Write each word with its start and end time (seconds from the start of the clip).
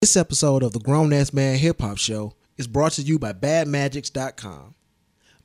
This 0.00 0.16
episode 0.16 0.62
of 0.62 0.70
the 0.70 0.78
Grown 0.78 1.12
Ass 1.12 1.32
Man 1.32 1.58
Hip 1.58 1.80
Hop 1.80 1.98
Show 1.98 2.34
is 2.56 2.68
brought 2.68 2.92
to 2.92 3.02
you 3.02 3.18
by 3.18 3.32
BadMagics.com. 3.32 4.76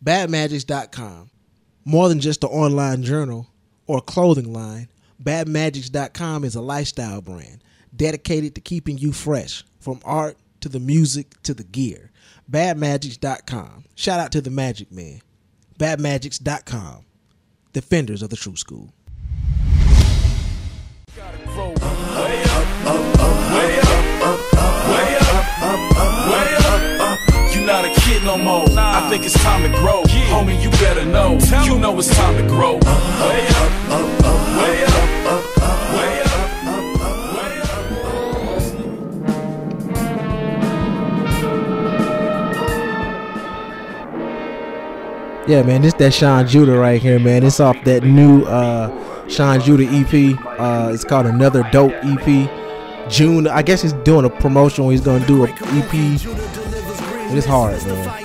BadMagics.com. 0.05 1.31
More 1.85 2.07
than 2.07 2.19
just 2.19 2.43
an 2.43 2.51
online 2.51 3.01
journal 3.01 3.47
or 3.87 3.99
clothing 3.99 4.53
line, 4.53 4.89
BadMagics.com 5.23 6.43
is 6.43 6.53
a 6.53 6.61
lifestyle 6.61 7.19
brand 7.19 7.63
dedicated 7.95 8.53
to 8.53 8.61
keeping 8.61 8.99
you 8.99 9.11
fresh 9.11 9.63
from 9.79 9.99
art 10.05 10.37
to 10.61 10.69
the 10.69 10.79
music 10.79 11.41
to 11.41 11.55
the 11.55 11.63
gear. 11.63 12.11
BadMagics.com. 12.51 13.85
Shout 13.95 14.19
out 14.19 14.31
to 14.33 14.41
the 14.41 14.51
Magic 14.51 14.91
Man. 14.91 15.21
BadMagics.com. 15.79 17.05
Defenders 17.73 18.21
of 18.21 18.29
the 18.29 18.37
True 18.37 18.55
School. 18.55 18.93
You 24.23 24.29
not 27.65 27.83
a 27.83 27.89
kid 27.99 28.23
no 28.23 28.37
more. 28.37 28.65
I 28.77 29.09
think 29.09 29.25
it's 29.25 29.33
time 29.43 29.63
to 29.63 29.69
grow. 29.77 30.03
Homie, 30.03 30.61
you 30.61 30.69
better 30.71 31.05
know. 31.05 31.37
You 31.65 31.77
know 31.77 31.99
it's 31.99 32.07
time 32.15 32.37
to 32.37 32.43
grow. 32.47 32.75
Way 32.75 32.79
up, 32.79 33.71
way 33.89 34.83
up, 34.85 35.03
way 35.19 35.23
up, 35.25 35.43
way 35.93 36.21
up. 36.21 36.43
Yeah, 45.45 45.63
man, 45.63 45.81
this 45.81 45.93
that 45.95 46.13
Sean 46.13 46.47
Judah 46.47 46.77
right 46.77 47.01
here, 47.01 47.19
man. 47.19 47.43
It's 47.43 47.59
off 47.59 47.75
that 47.83 48.05
new 48.05 48.43
uh 48.43 48.89
Sean 49.27 49.59
Judah 49.59 49.83
EP. 49.83 50.37
Uh 50.57 50.91
it's 50.93 51.03
called 51.03 51.25
Another 51.25 51.67
Dope 51.73 51.91
EP. 52.03 52.62
June, 53.09 53.47
I 53.47 53.61
guess 53.61 53.81
he's 53.81 53.93
doing 53.93 54.25
a 54.25 54.29
promotion 54.29 54.89
he's 54.89 55.01
gonna 55.01 55.25
do 55.25 55.45
a 55.45 55.49
EP. 55.49 55.93
It 55.93 57.37
is 57.37 57.45
hard, 57.45 57.83
man. 57.85 58.23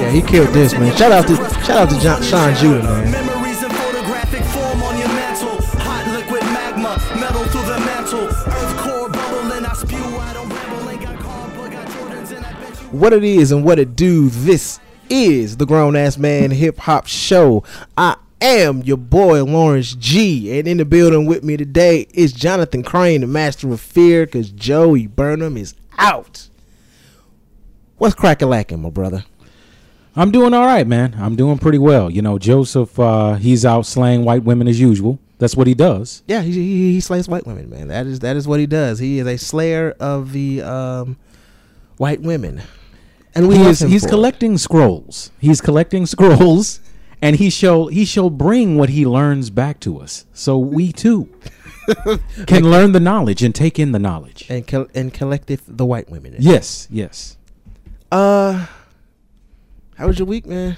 Yeah, 0.00 0.10
he 0.10 0.22
killed 0.22 0.48
this, 0.54 0.72
man. 0.74 0.94
Shout 0.96 1.12
out 1.12 1.26
to 1.28 1.36
shout 1.64 1.70
out 1.70 1.90
to 1.90 2.00
John, 2.00 2.22
Sean 2.22 2.54
Judah, 2.56 2.82
man. 2.82 3.12
Hot 5.80 6.06
liquid 6.12 6.42
magma, 6.42 6.96
metal 7.18 7.44
through 7.44 7.64
the 7.64 7.78
mantle. 7.80 8.26
Earth 8.28 8.76
core 8.76 8.99
What 12.90 13.12
it 13.12 13.22
is 13.22 13.52
and 13.52 13.64
what 13.64 13.78
it 13.78 13.94
do. 13.94 14.28
This 14.30 14.80
is 15.08 15.56
the 15.56 15.64
Grown 15.64 15.94
Ass 15.94 16.18
Man 16.18 16.50
Hip 16.50 16.76
Hop 16.78 17.06
Show. 17.06 17.62
I 17.96 18.16
am 18.40 18.82
your 18.82 18.96
boy 18.96 19.44
Lawrence 19.44 19.94
G, 19.94 20.58
and 20.58 20.66
in 20.66 20.78
the 20.78 20.84
building 20.84 21.26
with 21.26 21.44
me 21.44 21.56
today 21.56 22.08
is 22.12 22.32
Jonathan 22.32 22.82
Crane, 22.82 23.20
the 23.20 23.28
Master 23.28 23.72
of 23.72 23.80
Fear, 23.80 24.26
because 24.26 24.50
Joey 24.50 25.06
Burnham 25.06 25.56
is 25.56 25.74
out. 25.98 26.48
What's 27.98 28.16
cracking 28.16 28.48
lacking, 28.48 28.82
my 28.82 28.90
brother? 28.90 29.24
I'm 30.16 30.32
doing 30.32 30.52
all 30.52 30.66
right, 30.66 30.86
man. 30.86 31.14
I'm 31.16 31.36
doing 31.36 31.58
pretty 31.58 31.78
well. 31.78 32.10
You 32.10 32.22
know, 32.22 32.38
Joseph, 32.40 32.98
uh, 32.98 33.34
he's 33.34 33.64
out 33.64 33.86
slaying 33.86 34.24
white 34.24 34.42
women 34.42 34.66
as 34.66 34.80
usual. 34.80 35.20
That's 35.38 35.56
what 35.56 35.68
he 35.68 35.74
does. 35.74 36.24
Yeah, 36.26 36.42
he, 36.42 36.50
he, 36.50 36.92
he 36.94 37.00
slays 37.00 37.28
white 37.28 37.46
women, 37.46 37.70
man. 37.70 37.86
That 37.86 38.06
is 38.06 38.18
that 38.18 38.36
is 38.36 38.48
what 38.48 38.58
he 38.58 38.66
does. 38.66 38.98
He 38.98 39.20
is 39.20 39.28
a 39.28 39.38
slayer 39.38 39.94
of 40.00 40.32
the 40.32 40.60
um, 40.62 41.16
white 41.96 42.20
women, 42.20 42.62
and 43.34 43.48
we 43.48 43.56
He 43.58 43.62
is, 43.66 43.80
he's 43.80 44.02
for 44.02 44.08
it. 44.08 44.10
collecting 44.10 44.58
scrolls. 44.58 45.30
He's 45.40 45.60
collecting 45.60 46.06
scrolls, 46.14 46.80
and 47.22 47.36
he 47.36 47.50
shall 47.50 47.86
he 47.88 48.04
shall 48.04 48.30
bring 48.30 48.76
what 48.76 48.88
he 48.90 49.06
learns 49.06 49.50
back 49.50 49.80
to 49.80 49.98
us, 50.00 50.26
so 50.32 50.58
we 50.58 50.92
too 50.92 51.28
can 52.46 52.70
learn 52.70 52.92
the 52.92 53.00
knowledge 53.00 53.42
and 53.42 53.54
take 53.54 53.78
in 53.78 53.92
the 53.92 53.98
knowledge. 53.98 54.46
and 54.48 54.66
col- 54.66 54.88
and 54.94 55.12
collective 55.12 55.62
the 55.66 55.84
white 55.86 56.08
women. 56.10 56.34
Yes, 56.38 56.86
yes. 56.90 57.36
Uh, 58.12 58.66
how 59.96 60.06
was 60.06 60.18
your 60.18 60.26
week, 60.26 60.46
man? 60.46 60.76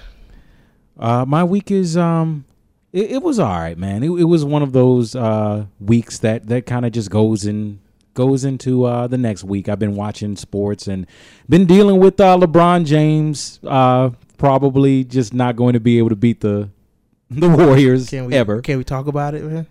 Uh, 0.98 1.24
my 1.26 1.42
week 1.44 1.70
is 1.70 1.96
um, 1.96 2.44
it, 2.92 3.12
it 3.12 3.22
was 3.22 3.38
all 3.38 3.48
right, 3.58 3.78
man. 3.78 4.02
It, 4.02 4.10
it 4.10 4.24
was 4.24 4.44
one 4.44 4.62
of 4.62 4.72
those 4.72 5.14
uh 5.16 5.66
weeks 5.80 6.18
that 6.20 6.46
that 6.48 6.66
kind 6.66 6.84
of 6.84 6.92
just 6.92 7.10
goes 7.10 7.44
in 7.46 7.80
goes 8.14 8.44
into 8.44 8.84
uh 8.84 9.06
the 9.06 9.18
next 9.18 9.44
week. 9.44 9.68
I've 9.68 9.78
been 9.78 9.94
watching 9.94 10.36
sports 10.36 10.86
and 10.86 11.06
been 11.48 11.66
dealing 11.66 11.98
with 12.00 12.20
uh 12.20 12.36
LeBron 12.36 12.84
James 12.84 13.60
uh 13.66 14.10
probably 14.38 15.04
just 15.04 15.32
not 15.32 15.54
going 15.56 15.72
to 15.72 15.80
be 15.80 15.98
able 15.98 16.08
to 16.08 16.16
beat 16.16 16.40
the 16.40 16.68
the 17.30 17.48
Warriors 17.48 18.10
Can 18.10 18.26
we 18.26 18.34
ever. 18.34 18.60
Can 18.60 18.78
we 18.78 18.84
talk 18.84 19.06
about 19.06 19.34
it, 19.34 19.44
man? 19.44 19.66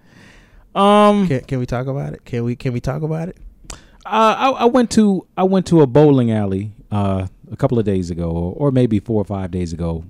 Um, 0.73 1.27
Can, 1.27 1.41
can 1.41 1.59
we 1.59 1.65
talk 1.65 1.87
about 1.87 2.13
it? 2.13 2.23
Can 2.23 2.43
we 2.43 2.55
can 2.55 2.73
we 2.73 2.79
talk 2.79 3.01
about 3.01 3.29
it? 3.29 3.37
Uh, 4.05 4.35
I, 4.37 4.49
I 4.51 4.65
went 4.65 4.89
to 4.91 5.27
I 5.37 5.43
went 5.43 5.67
to 5.67 5.81
a 5.81 5.87
bowling 5.87 6.31
alley 6.31 6.71
uh, 6.91 7.27
a 7.51 7.55
couple 7.57 7.77
of 7.77 7.85
days 7.85 8.09
ago, 8.09 8.29
or 8.57 8.71
maybe 8.71 8.99
four 8.99 9.21
or 9.21 9.25
five 9.25 9.51
days 9.51 9.73
ago, 9.73 10.05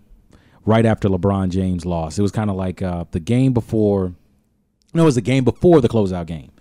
right 0.65 0.85
after 0.85 1.09
LeBron 1.09 1.49
James 1.49 1.85
lost. 1.85 2.17
It 2.19 2.21
was 2.21 2.31
kind 2.31 2.49
of 2.49 2.55
like 2.55 2.81
uh, 2.81 3.05
the 3.11 3.19
game 3.19 3.53
before. 3.53 4.13
No, 4.93 5.03
it 5.03 5.05
was 5.05 5.15
the 5.15 5.21
game 5.21 5.43
before 5.43 5.81
the 5.81 5.89
closeout 5.89 6.27
game, 6.27 6.51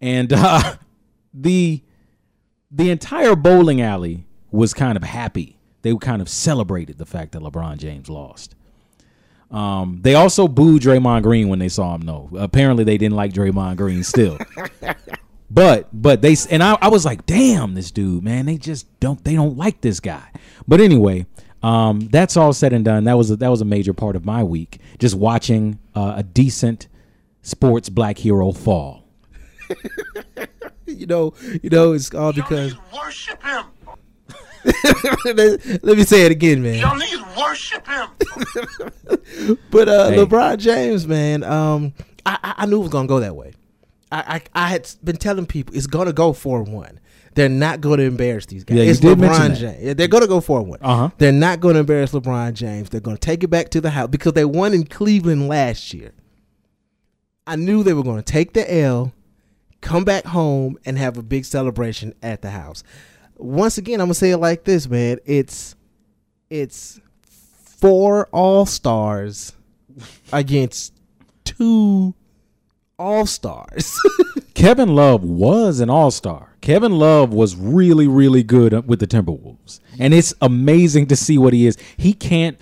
and 0.00 0.32
uh, 0.36 0.76
the 1.32 1.82
the 2.70 2.90
entire 2.90 3.34
bowling 3.34 3.80
alley 3.80 4.26
was 4.50 4.74
kind 4.74 4.96
of 4.96 5.02
happy. 5.02 5.58
They 5.82 5.94
kind 5.96 6.20
of 6.20 6.28
celebrated 6.28 6.98
the 6.98 7.06
fact 7.06 7.32
that 7.32 7.42
LeBron 7.42 7.78
James 7.78 8.08
lost. 8.10 8.54
Um, 9.50 10.00
they 10.02 10.14
also 10.14 10.46
booed 10.46 10.82
Draymond 10.82 11.22
Green 11.22 11.48
when 11.48 11.58
they 11.58 11.70
saw 11.70 11.94
him. 11.94 12.02
No, 12.02 12.28
apparently 12.38 12.84
they 12.84 12.98
didn't 12.98 13.16
like 13.16 13.32
Draymond 13.32 13.76
Green 13.76 14.02
still. 14.02 14.38
But 15.50 15.88
but 15.92 16.20
they 16.20 16.36
and 16.50 16.62
I, 16.62 16.76
I 16.80 16.88
was 16.88 17.04
like, 17.04 17.24
damn, 17.26 17.74
this 17.74 17.90
dude, 17.90 18.22
man, 18.22 18.46
they 18.46 18.58
just 18.58 18.86
don't 19.00 19.22
they 19.24 19.34
don't 19.34 19.56
like 19.56 19.80
this 19.80 20.00
guy. 20.00 20.30
But 20.66 20.80
anyway, 20.80 21.26
um, 21.62 22.00
that's 22.12 22.36
all 22.36 22.52
said 22.52 22.72
and 22.72 22.84
done. 22.84 23.04
That 23.04 23.16
was 23.16 23.30
a, 23.30 23.36
that 23.36 23.48
was 23.48 23.60
a 23.60 23.64
major 23.64 23.94
part 23.94 24.14
of 24.14 24.24
my 24.24 24.44
week, 24.44 24.78
just 24.98 25.14
watching 25.14 25.78
uh, 25.94 26.14
a 26.16 26.22
decent 26.22 26.88
sports 27.42 27.88
black 27.88 28.18
hero 28.18 28.52
fall. 28.52 29.04
You 30.88 31.06
know, 31.06 31.34
you 31.62 31.70
know, 31.70 31.92
it's 31.92 32.12
all 32.14 32.32
because. 32.32 32.74
worship 32.94 33.42
him. 33.42 33.64
let, 35.24 35.84
let 35.84 35.96
me 35.96 36.04
say 36.04 36.26
it 36.26 36.32
again, 36.32 36.62
man. 36.62 36.74
Y'all 36.78 36.98
niggas 36.98 37.36
worship 37.38 37.86
him. 37.86 38.08
But 39.70 39.88
uh, 39.88 40.10
Hey. 40.10 40.16
LeBron 40.16 40.58
James, 40.58 41.06
man, 41.06 41.44
um, 41.44 41.92
I, 42.26 42.38
I 42.42 42.54
I 42.58 42.66
knew 42.66 42.76
it 42.78 42.82
was 42.82 42.90
gonna 42.90 43.06
go 43.08 43.20
that 43.20 43.36
way. 43.36 43.52
I, 44.10 44.40
I 44.54 44.64
I 44.64 44.68
had 44.68 44.90
been 45.04 45.16
telling 45.16 45.46
people 45.46 45.74
it's 45.76 45.86
gonna 45.86 46.12
go 46.12 46.32
four 46.32 46.62
one. 46.62 46.98
They're 47.34 47.48
not 47.48 47.80
going 47.80 47.98
to 47.98 48.04
embarrass 48.04 48.46
these 48.46 48.64
guys. 48.64 48.78
Yeah, 48.78 48.84
you 48.84 48.90
it's 48.90 48.98
did 48.98 49.16
LeBron. 49.16 49.56
James. 49.56 49.80
Yeah, 49.80 49.94
They're 49.94 50.08
going 50.08 50.22
to 50.22 50.28
go 50.28 50.40
four 50.40 50.60
one. 50.62 50.80
Uh-huh. 50.82 51.10
They're 51.18 51.30
not 51.30 51.60
going 51.60 51.74
to 51.74 51.80
embarrass 51.80 52.10
LeBron 52.10 52.54
James. 52.54 52.90
They're 52.90 53.00
going 53.00 53.16
to 53.16 53.20
take 53.20 53.44
it 53.44 53.48
back 53.48 53.68
to 53.70 53.80
the 53.80 53.90
house 53.90 54.08
because 54.08 54.32
they 54.32 54.44
won 54.44 54.74
in 54.74 54.84
Cleveland 54.86 55.46
last 55.46 55.94
year. 55.94 56.10
I 57.46 57.54
knew 57.54 57.84
they 57.84 57.92
were 57.92 58.02
going 58.02 58.16
to 58.16 58.24
take 58.24 58.54
the 58.54 58.74
L, 58.80 59.12
come 59.80 60.04
back 60.04 60.24
home, 60.24 60.78
and 60.84 60.98
have 60.98 61.16
a 61.16 61.22
big 61.22 61.44
celebration 61.44 62.14
at 62.22 62.42
the 62.42 62.50
house. 62.50 62.82
Once 63.36 63.78
again, 63.78 64.00
I'm 64.00 64.06
gonna 64.06 64.14
say 64.14 64.30
it 64.30 64.38
like 64.38 64.64
this, 64.64 64.88
man. 64.88 65.18
It's 65.24 65.76
it's 66.50 67.00
four 67.22 68.28
all 68.32 68.66
stars 68.66 69.52
against 70.32 70.92
two 71.44 72.14
all 72.98 73.26
stars. 73.26 73.96
Kevin 74.54 74.94
Love 74.94 75.22
was 75.22 75.80
an 75.80 75.88
all 75.88 76.10
star. 76.10 76.56
Kevin 76.60 76.98
Love 76.98 77.32
was 77.32 77.54
really, 77.54 78.08
really 78.08 78.42
good 78.42 78.86
with 78.88 78.98
the 78.98 79.06
Timberwolves. 79.06 79.78
And 80.00 80.12
it's 80.12 80.34
amazing 80.40 81.06
to 81.06 81.16
see 81.16 81.38
what 81.38 81.52
he 81.52 81.66
is. 81.66 81.76
He 81.96 82.12
can't, 82.12 82.58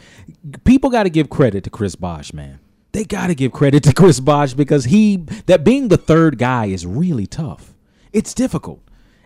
people 0.64 0.90
got 0.90 1.04
to 1.04 1.10
give 1.10 1.30
credit 1.30 1.64
to 1.64 1.70
Chris 1.70 1.96
Bosh, 1.96 2.32
man. 2.34 2.60
They 2.96 3.04
got 3.04 3.26
to 3.26 3.34
give 3.34 3.52
credit 3.52 3.82
to 3.82 3.92
Chris 3.92 4.20
Bosh 4.20 4.54
because 4.54 4.84
he, 4.86 5.18
that 5.44 5.64
being 5.64 5.88
the 5.88 5.98
third 5.98 6.38
guy 6.38 6.66
is 6.66 6.86
really 6.86 7.26
tough. 7.26 7.74
It's 8.10 8.32
difficult. 8.32 8.80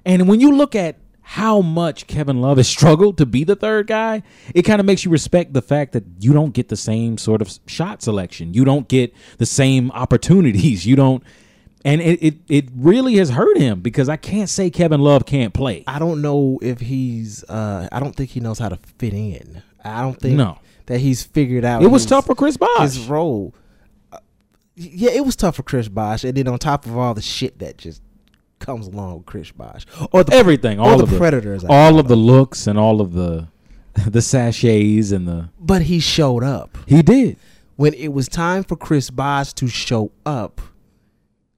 And 0.05 0.26
when 0.28 0.40
you 0.40 0.50
look 0.52 0.75
at 0.75 0.96
how 1.22 1.61
much 1.61 2.08
Kevin 2.08 2.40
Love 2.40 2.56
has 2.56 2.67
struggled 2.76 3.17
to 3.19 3.26
be 3.26 3.44
the 3.44 3.55
third 3.55 3.87
guy, 3.87 4.25
it 4.56 4.62
kind 4.62 4.81
of 4.81 4.87
makes 4.87 5.05
you 5.05 5.12
respect 5.12 5.52
the 5.52 5.62
fact 5.62 5.93
that 5.93 6.02
you 6.19 6.32
don't 6.32 6.52
get 6.52 6.69
the 6.69 6.76
same 6.76 7.17
sort 7.17 7.40
of 7.40 7.61
shot 7.67 8.02
selection. 8.02 8.55
You 8.55 8.64
don't 8.64 8.88
get 8.88 9.14
the 9.38 9.46
same 9.46 9.93
opportunities. 9.93 10.84
You 10.84 10.96
don't, 10.96 11.23
and 11.84 12.00
it, 12.00 12.20
it, 12.20 12.34
it 12.49 12.64
really 12.75 13.19
has 13.19 13.31
hurt 13.31 13.56
him 13.56 13.82
because 13.82 14.08
I 14.08 14.16
can't 14.16 14.49
say 14.50 14.70
Kevin 14.70 15.00
Love 15.00 15.26
can't 15.26 15.55
play. 15.55 15.84
I 15.87 16.00
don't 16.00 16.20
know 16.23 16.58
if 16.61 16.81
he's. 16.81 17.44
uh 17.44 17.88
I 17.93 18.00
don't 18.00 18.16
think 18.16 18.31
he 18.31 18.40
knows 18.40 18.58
how 18.58 18.69
to 18.70 18.78
fit 18.99 19.14
in. 19.14 19.62
I 19.84 20.02
don't 20.02 20.19
think 20.20 20.37
No. 20.37 20.58
that 20.87 20.99
he's 20.99 21.23
figured 21.23 21.64
out. 21.64 21.84
It 21.84 21.87
was 21.87 22.02
his- 22.02 22.11
tough 22.11 22.26
for 22.26 22.34
Chris 22.34 22.56
Bosh. 22.56 22.81
His 22.81 23.06
role. 23.06 23.55
Yeah, 24.82 25.11
it 25.11 25.25
was 25.27 25.37
tough 25.37 25.56
for 25.56 25.62
Chris 25.62 25.88
Bosh, 25.88 26.25
and 26.25 26.35
then 26.37 26.49
on 26.49 26.59
top 26.59 26.87
of 26.87 26.97
all 26.97 27.12
the 27.12 27.21
shit 27.21 27.59
that 27.59 27.77
just 27.77 28.00
comes 28.61 28.87
along 28.87 29.19
with 29.19 29.27
Chris 29.27 29.50
Bosh 29.53 29.85
or 30.12 30.25
the 30.25 30.32
Everything, 30.35 30.79
all 30.81 30.97
the 30.97 31.05
of 31.05 31.11
the 31.11 31.19
predators, 31.19 31.65
I 31.65 31.69
all 31.69 31.99
of 31.99 32.09
the 32.09 32.17
looks 32.17 32.67
and 32.67 32.79
all 32.79 33.00
of 33.00 33.12
the 33.12 33.49
the 34.06 34.23
sachets 34.23 35.12
and 35.12 35.27
the 35.29 35.50
But 35.59 35.82
he 35.82 35.99
showed 36.00 36.43
up 36.44 36.79
he 36.87 37.03
did. 37.03 37.37
when 37.77 37.93
it 37.94 38.09
was 38.12 38.29
time 38.29 38.62
for 38.65 38.77
Chris 38.77 39.11
Bosh 39.11 39.53
to 39.55 39.67
show 39.69 40.12
up. 40.25 40.61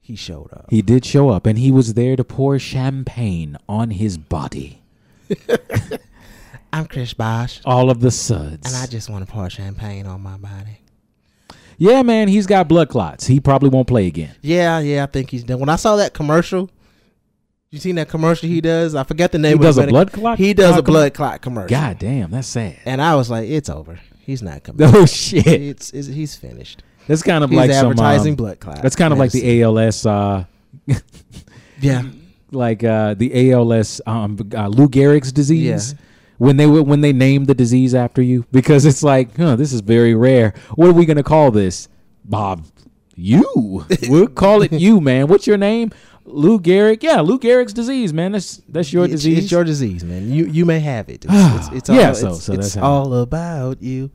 He 0.01 0.17
showed 0.17 0.51
up. 0.53 0.67
He 0.69 0.83
did 0.83 1.05
show 1.05 1.29
up 1.31 1.47
and 1.47 1.59
he 1.59 1.71
was 1.71 1.95
there 1.95 2.17
to 2.17 2.25
pour 2.25 2.59
champagne 2.59 3.57
on 3.69 3.91
his 3.91 4.19
body. 4.19 4.83
I'm 6.73 6.87
Chris 6.87 7.15
Bosh, 7.15 7.61
All 7.65 7.89
of 7.91 8.01
the 8.01 8.11
suds. 8.11 8.67
and 8.67 8.75
I 8.83 8.87
just 8.87 9.09
want 9.11 9.27
to 9.27 9.33
pour 9.33 9.49
champagne 9.51 10.07
on 10.07 10.21
my 10.23 10.37
body. 10.39 10.81
Yeah, 11.82 12.02
man, 12.02 12.29
he's 12.29 12.46
got 12.46 12.69
blood 12.69 12.88
clots. 12.88 13.26
He 13.26 13.40
probably 13.40 13.69
won't 13.69 13.88
play 13.88 14.06
again. 14.06 14.37
Yeah, 14.40 14.79
yeah, 14.79 15.02
I 15.02 15.06
think 15.06 15.31
he's 15.31 15.43
done. 15.43 15.58
When 15.58 15.69
I 15.69 15.75
saw 15.75 15.96
that 15.96 16.14
commercial, 16.14 16.70
you 17.70 17.81
seen 17.81 17.96
that 17.96 18.08
commercial 18.08 18.49
he 18.49 18.61
does? 18.61 18.94
I 18.94 19.02
forget 19.02 19.32
the 19.32 19.38
name. 19.38 19.52
He 19.52 19.55
of 19.56 19.62
does 19.62 19.79
a 19.79 19.88
blood 19.88 20.12
clot? 20.12 20.38
He 20.38 20.55
does 20.55 20.76
a 20.76 20.82
blood 20.82 21.12
clot 21.12 21.43
commercial. 21.43 21.70
God 21.70 21.99
damn, 21.99 22.31
that's 22.31 22.46
sad. 22.46 22.79
And 22.84 23.02
I 23.02 23.17
was 23.17 23.31
like, 23.31 23.49
it's 23.49 23.69
over. 23.69 23.99
He's 24.20 24.43
not 24.43 24.62
coming. 24.62 24.87
Oh 24.94 25.06
shit. 25.06 25.44
it's, 25.44 25.90
it's 25.90 26.06
he's 26.06 26.37
finished. 26.37 26.84
That's 27.08 27.25
kind 27.25 27.43
of 27.43 27.50
He's 27.50 27.56
like 27.56 27.70
advertising 27.70 28.23
some, 28.23 28.31
um, 28.31 28.37
blood 28.37 28.61
clot. 28.61 28.81
That's 28.81 28.94
kind 28.94 29.12
of 29.12 29.19
like 29.19 29.32
the 29.32 29.62
ALS 29.62 30.06
uh 30.06 30.44
yeah. 31.81 32.02
like 32.52 32.84
uh 32.84 33.14
the 33.14 33.50
ALS 33.50 34.00
um 34.06 34.38
uh, 34.55 34.69
Lou 34.69 34.88
Gehrig's 34.88 35.32
disease. 35.32 35.94
Yeah. 35.94 35.99
When 36.38 36.56
they 36.56 36.67
were- 36.67 36.82
when 36.82 37.00
they 37.02 37.12
named 37.12 37.46
the 37.46 37.55
disease 37.55 37.94
after 37.94 38.20
you 38.23 38.44
because 38.52 38.84
it's 38.84 39.02
like, 39.02 39.37
huh, 39.37 39.56
this 39.56 39.73
is 39.73 39.81
very 39.81 40.14
rare. 40.14 40.55
What 40.75 40.88
are 40.88 40.93
we 40.93 41.05
gonna 41.06 41.23
call 41.23 41.50
this? 41.50 41.88
Bob, 42.25 42.64
you. 43.14 43.84
we'll 44.08 44.29
call 44.29 44.62
it 44.62 44.73
you, 44.73 45.00
man. 45.00 45.26
What's 45.29 45.46
your 45.46 45.58
name? 45.58 45.90
Lou 46.25 46.58
Gehrig. 46.61 47.02
Yeah, 47.02 47.20
Lou 47.20 47.38
Gehrig's 47.38 47.73
disease, 47.73 48.12
man. 48.12 48.32
That's 48.32 48.62
that's 48.69 48.93
your 48.93 49.05
It's- 49.05 49.20
disease. 49.20 49.38
It's 49.44 49.50
your 49.52 49.64
disease, 49.64 50.05
man. 50.05 50.31
You 50.32 50.46
you 50.46 50.64
may 50.64 50.81
have 50.81 51.08
it. 51.08 51.25
It's, 51.29 51.34
it's, 51.34 51.69
it's 51.76 51.90
all, 51.90 51.96
Yeah, 51.96 52.12
so- 52.12 52.29
it's, 52.29 52.44
so 52.44 52.52
it's 52.55 52.76
all 52.76 53.14
about 53.14 53.82
you. 53.82 54.11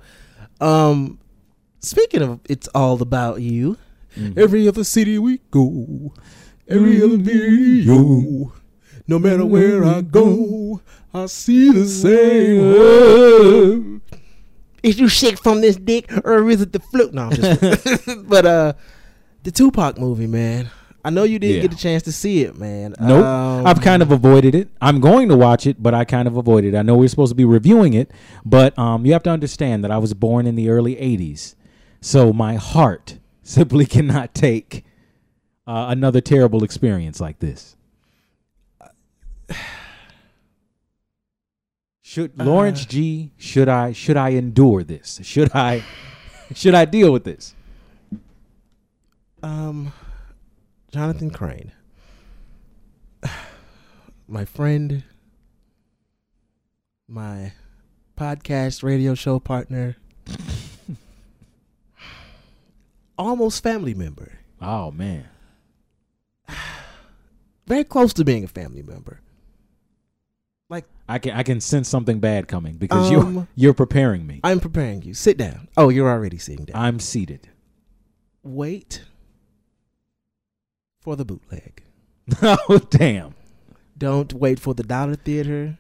Um, 0.60 1.20
speaking 1.80 2.22
of, 2.22 2.40
it's 2.50 2.68
all 2.70 3.02
about 3.02 3.42
you. 3.42 3.78
Mm-hmm. 4.18 4.40
Every 4.40 4.68
other 4.68 4.84
city 4.84 5.20
we 5.20 5.40
go, 5.52 6.12
every 6.68 7.04
other 7.04 7.18
video, 7.18 8.52
no 9.08 9.20
matter 9.20 9.46
where 9.46 9.86
I 9.86 10.02
go, 10.02 10.82
I 11.14 11.26
see 11.28 11.72
the 11.72 11.86
same. 12.78 14.02
Is 14.84 15.00
you 15.00 15.10
sick 15.10 15.40
from 15.40 15.62
this 15.62 15.76
dick, 15.76 16.12
or 16.26 16.50
is 16.50 16.62
it 16.62 16.72
the 16.72 16.80
flu? 16.80 17.10
No, 17.12 17.24
I'm 17.24 17.32
just. 17.32 18.06
but 18.30 18.46
uh, 18.46 18.74
the 19.44 19.52
Tupac 19.52 19.98
movie, 19.98 20.28
man. 20.28 20.70
I 21.04 21.10
know 21.10 21.24
you 21.24 21.40
didn't 21.40 21.56
Yeah. 21.58 21.62
get 21.62 21.74
a 21.74 21.78
chance 21.78 22.04
to 22.04 22.12
see 22.12 22.42
it, 22.44 22.58
man. 22.58 22.94
Nope. 23.00 23.24
Um, 23.24 23.66
I've 23.66 23.80
kind 23.80 24.02
of 24.02 24.12
avoided 24.12 24.54
it. 24.56 24.68
I'm 24.82 25.00
going 25.00 25.30
to 25.30 25.38
watch 25.38 25.66
it, 25.66 25.82
but 25.82 25.94
I 25.94 26.04
kind 26.04 26.28
of 26.28 26.36
avoided 26.36 26.74
it. 26.74 26.78
I 26.78 26.82
know 26.82 26.98
we're 26.98 27.08
supposed 27.08 27.32
to 27.32 27.36
be 27.36 27.46
reviewing 27.46 27.94
it, 27.94 28.12
but 28.46 28.78
um, 28.78 29.06
you 29.06 29.14
have 29.14 29.24
to 29.24 29.30
understand 29.30 29.86
that 29.86 29.92
I 29.92 30.00
was 30.00 30.14
born 30.14 30.46
in 30.46 30.56
the 30.56 30.70
early 30.70 30.96
80s. 30.98 31.56
So 32.02 32.34
my 32.34 32.56
heart 32.56 33.20
simply 33.42 33.86
cannot 33.86 34.34
take 34.36 34.84
uh, 35.66 35.86
another 35.90 36.20
terrible 36.20 36.62
experience 36.64 37.22
like 37.22 37.40
this. 37.40 37.77
Should 42.18 42.40
Lawrence 42.40 42.84
G 42.84 43.30
should 43.38 43.70
I 43.70 43.92
should 43.92 44.18
I 44.18 44.30
endure 44.30 44.84
this? 44.84 45.20
Should 45.22 45.52
I 45.54 45.84
should 46.56 46.74
I 46.74 46.86
deal 46.86 47.14
with 47.14 47.26
this? 47.26 47.54
Um, 49.44 49.94
Jonathan 50.92 51.30
Crane, 51.30 51.74
my 54.28 54.46
friend, 54.46 55.04
my 57.08 57.54
podcast 58.18 58.82
radio 58.82 59.14
show 59.14 59.40
partner, 59.40 59.98
almost 63.20 63.62
family 63.62 63.94
member, 63.94 64.40
Oh 64.60 64.90
man. 64.90 65.26
very 67.68 67.84
close 67.84 68.12
to 68.14 68.26
being 68.26 68.44
a 68.44 68.48
family 68.48 68.82
member. 68.82 69.22
I 71.08 71.20
can 71.20 71.32
I 71.32 71.44
can 71.44 71.62
sense 71.62 71.88
something 71.88 72.20
bad 72.20 72.48
coming 72.48 72.76
because 72.76 73.10
you're 73.10 73.22
Um, 73.24 73.48
you're 73.56 73.74
preparing 73.74 74.28
me. 74.28 74.42
I'm 74.44 74.60
preparing 74.60 75.02
you. 75.02 75.14
Sit 75.14 75.38
down. 75.38 75.70
Oh, 75.78 75.90
you're 75.90 76.10
already 76.10 76.38
sitting 76.38 76.66
down. 76.66 76.76
I'm 76.82 77.00
seated. 77.00 77.50
Wait 78.44 79.04
for 81.02 81.16
the 81.16 81.26
bootleg. 81.26 81.84
oh 82.42 82.80
damn. 82.90 83.36
Don't 83.98 84.34
wait 84.34 84.60
for 84.60 84.74
the 84.74 84.84
dollar 84.84 85.16
theater. 85.16 85.78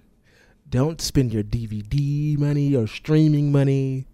Don't 0.70 1.02
spend 1.02 1.34
your 1.34 1.44
DVD 1.44 2.38
money 2.38 2.76
or 2.76 2.88
streaming 2.88 3.52
money. 3.52 4.08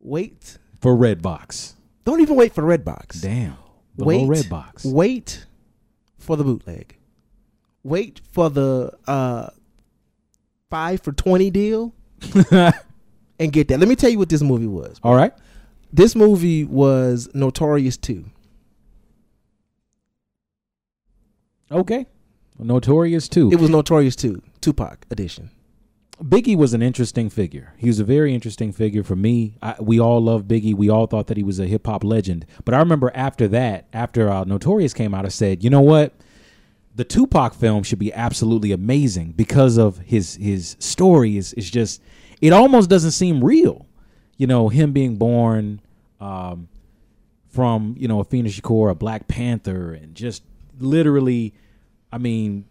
Wait. 0.00 0.58
For 0.80 0.96
Redbox. 0.96 1.74
Don't 2.04 2.20
even 2.20 2.36
wait 2.36 2.54
for 2.54 2.62
Redbox. 2.62 3.20
Damn. 3.20 3.56
The 3.96 4.04
wait. 4.04 4.28
Redbox. 4.28 4.84
Wait 4.84 5.46
for 6.18 6.36
the 6.36 6.44
bootleg. 6.44 6.96
Wait 7.84 8.20
for 8.32 8.48
the 8.48 8.92
uh 9.06 9.50
five 10.72 11.02
for 11.02 11.12
twenty 11.12 11.50
deal 11.50 11.94
and 12.50 13.52
get 13.52 13.68
that. 13.68 13.78
Let 13.78 13.88
me 13.88 13.94
tell 13.96 14.08
you 14.08 14.18
what 14.18 14.30
this 14.30 14.40
movie 14.42 14.66
was. 14.66 14.98
All 15.02 15.14
right. 15.14 15.32
This 15.92 16.16
movie 16.16 16.64
was 16.64 17.28
Notorious 17.34 17.98
2. 17.98 18.24
Okay. 21.70 22.06
Notorious 22.58 23.28
too. 23.28 23.50
It 23.52 23.60
was 23.60 23.68
Notorious 23.68 24.16
2, 24.16 24.40
Tupac 24.62 25.04
edition. 25.10 25.50
Biggie 26.22 26.56
was 26.56 26.72
an 26.72 26.82
interesting 26.82 27.28
figure. 27.28 27.74
He 27.76 27.88
was 27.88 27.98
a 27.98 28.04
very 28.04 28.32
interesting 28.32 28.72
figure 28.72 29.02
for 29.02 29.16
me. 29.16 29.56
I, 29.60 29.74
we 29.80 29.98
all 29.98 30.22
love 30.22 30.44
Biggie. 30.44 30.74
We 30.74 30.88
all 30.88 31.06
thought 31.06 31.26
that 31.26 31.36
he 31.36 31.42
was 31.42 31.58
a 31.58 31.66
hip 31.66 31.86
hop 31.86 32.04
legend. 32.04 32.46
But 32.64 32.74
I 32.74 32.78
remember 32.78 33.10
after 33.14 33.48
that, 33.48 33.88
after 33.92 34.30
uh, 34.30 34.44
Notorious 34.44 34.94
came 34.94 35.14
out, 35.14 35.26
I 35.26 35.28
said, 35.30 35.64
you 35.64 35.68
know 35.70 35.80
what? 35.80 36.14
The 36.94 37.04
Tupac 37.04 37.54
film 37.54 37.82
should 37.84 37.98
be 37.98 38.12
absolutely 38.12 38.72
amazing 38.72 39.32
because 39.32 39.78
of 39.78 39.98
his 39.98 40.34
his 40.36 40.76
story 40.78 41.36
is 41.36 41.52
is 41.54 41.70
just 41.70 42.02
it 42.40 42.52
almost 42.52 42.90
doesn't 42.90 43.12
seem 43.12 43.42
real. 43.42 43.86
You 44.36 44.46
know, 44.46 44.68
him 44.68 44.92
being 44.92 45.16
born 45.16 45.80
um, 46.20 46.68
from 47.48 47.94
you 47.98 48.08
know 48.08 48.22
Afeni 48.22 48.48
Shakur, 48.48 48.90
a 48.90 48.94
Black 48.94 49.28
Panther, 49.28 49.92
and 49.94 50.14
just 50.14 50.42
literally, 50.78 51.54
I 52.10 52.18
mean, 52.18 52.64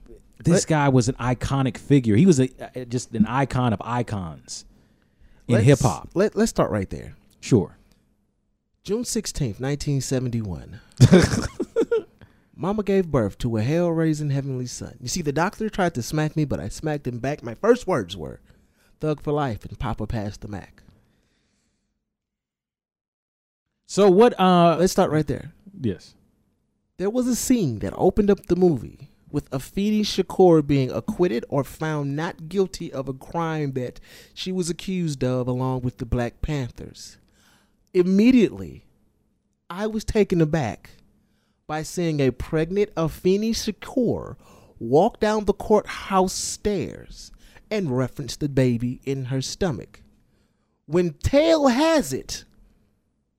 this 0.44 0.65
guy 0.65 0.89
was 0.89 1.07
an 1.09 1.15
iconic 1.15 1.77
figure. 1.77 2.15
He 2.15 2.25
was 2.25 2.39
a, 2.39 2.50
a- 2.75 2.85
just 2.85 3.13
an 3.13 3.25
icon 3.25 3.73
of 3.73 3.81
icons 3.83 4.66
in 5.47 5.61
hip 5.61 5.80
hop. 5.80 6.09
Let, 6.13 6.35
let's 6.35 6.49
start 6.49 6.71
right 6.71 6.90
there. 6.90 7.16
Sure. 7.40 7.78
June 8.83 9.04
16th, 9.04 9.59
1971. 9.59 10.80
Mama 12.61 12.83
gave 12.83 13.07
birth 13.07 13.39
to 13.39 13.57
a 13.57 13.63
hell 13.63 13.89
raising 13.89 14.30
heavenly 14.30 14.68
son. 14.68 14.95
You 15.01 15.07
see, 15.07 15.23
the 15.23 15.31
doctor 15.31 15.68
tried 15.68 15.95
to 15.95 16.03
smack 16.03 16.35
me, 16.35 16.45
but 16.45 16.59
I 16.59 16.69
smacked 16.69 17.07
him 17.07 17.18
back. 17.18 17.41
My 17.41 17.56
first 17.56 17.87
words 17.87 18.15
were, 18.15 18.39
Thug 18.99 19.19
for 19.23 19.31
life, 19.31 19.65
and 19.65 19.80
Papa 19.80 20.06
passed 20.06 20.41
the 20.41 20.47
Mac. 20.47 20.83
So 23.87 24.11
what? 24.11 24.39
Uh, 24.39 24.77
Let's 24.80 24.91
start 24.91 25.09
right 25.09 25.25
there. 25.25 25.53
yes. 25.81 26.13
There 26.97 27.09
was 27.09 27.25
a 27.25 27.35
scene 27.35 27.80
that 27.80 27.94
opened 27.97 28.30
up 28.30 28.45
the 28.45 28.56
movie 28.56 29.09
with 29.31 29.49
Afeni 29.49 30.01
Shakur 30.01 30.65
being 30.65 30.91
acquitted 30.91 31.44
or 31.49 31.63
found 31.63 32.15
not 32.15 32.47
guilty 32.47 32.94
of 32.94 33.09
a 33.09 33.13
crime 33.13 33.71
that 33.71 33.99
she 34.35 34.51
was 34.51 34.69
accused 34.69 35.23
of 35.23 35.47
along 35.47 35.81
with 35.81 35.97
the 35.97 36.06
Black 36.06 36.44
Panthers. 36.44 37.18
Immediately, 37.91 38.85
I 39.68 39.87
was 39.87 40.03
taken 40.03 40.41
aback 40.41 40.91
by 41.71 41.83
seeing 41.83 42.19
a 42.19 42.31
pregnant 42.31 42.94
Afeni 42.95 43.51
Shakur 43.51 44.35
walk 44.78 45.21
down 45.21 45.45
the 45.45 45.54
courthouse 45.54 46.33
stairs 46.33 47.31
and 47.69 47.97
reference 47.97 48.35
the 48.35 48.49
baby 48.49 48.99
in 49.06 49.23
her 49.28 49.42
stomach. 49.42 50.01
When 50.85 51.13
tale 51.13 51.69
has 51.69 52.11
it, 52.11 52.44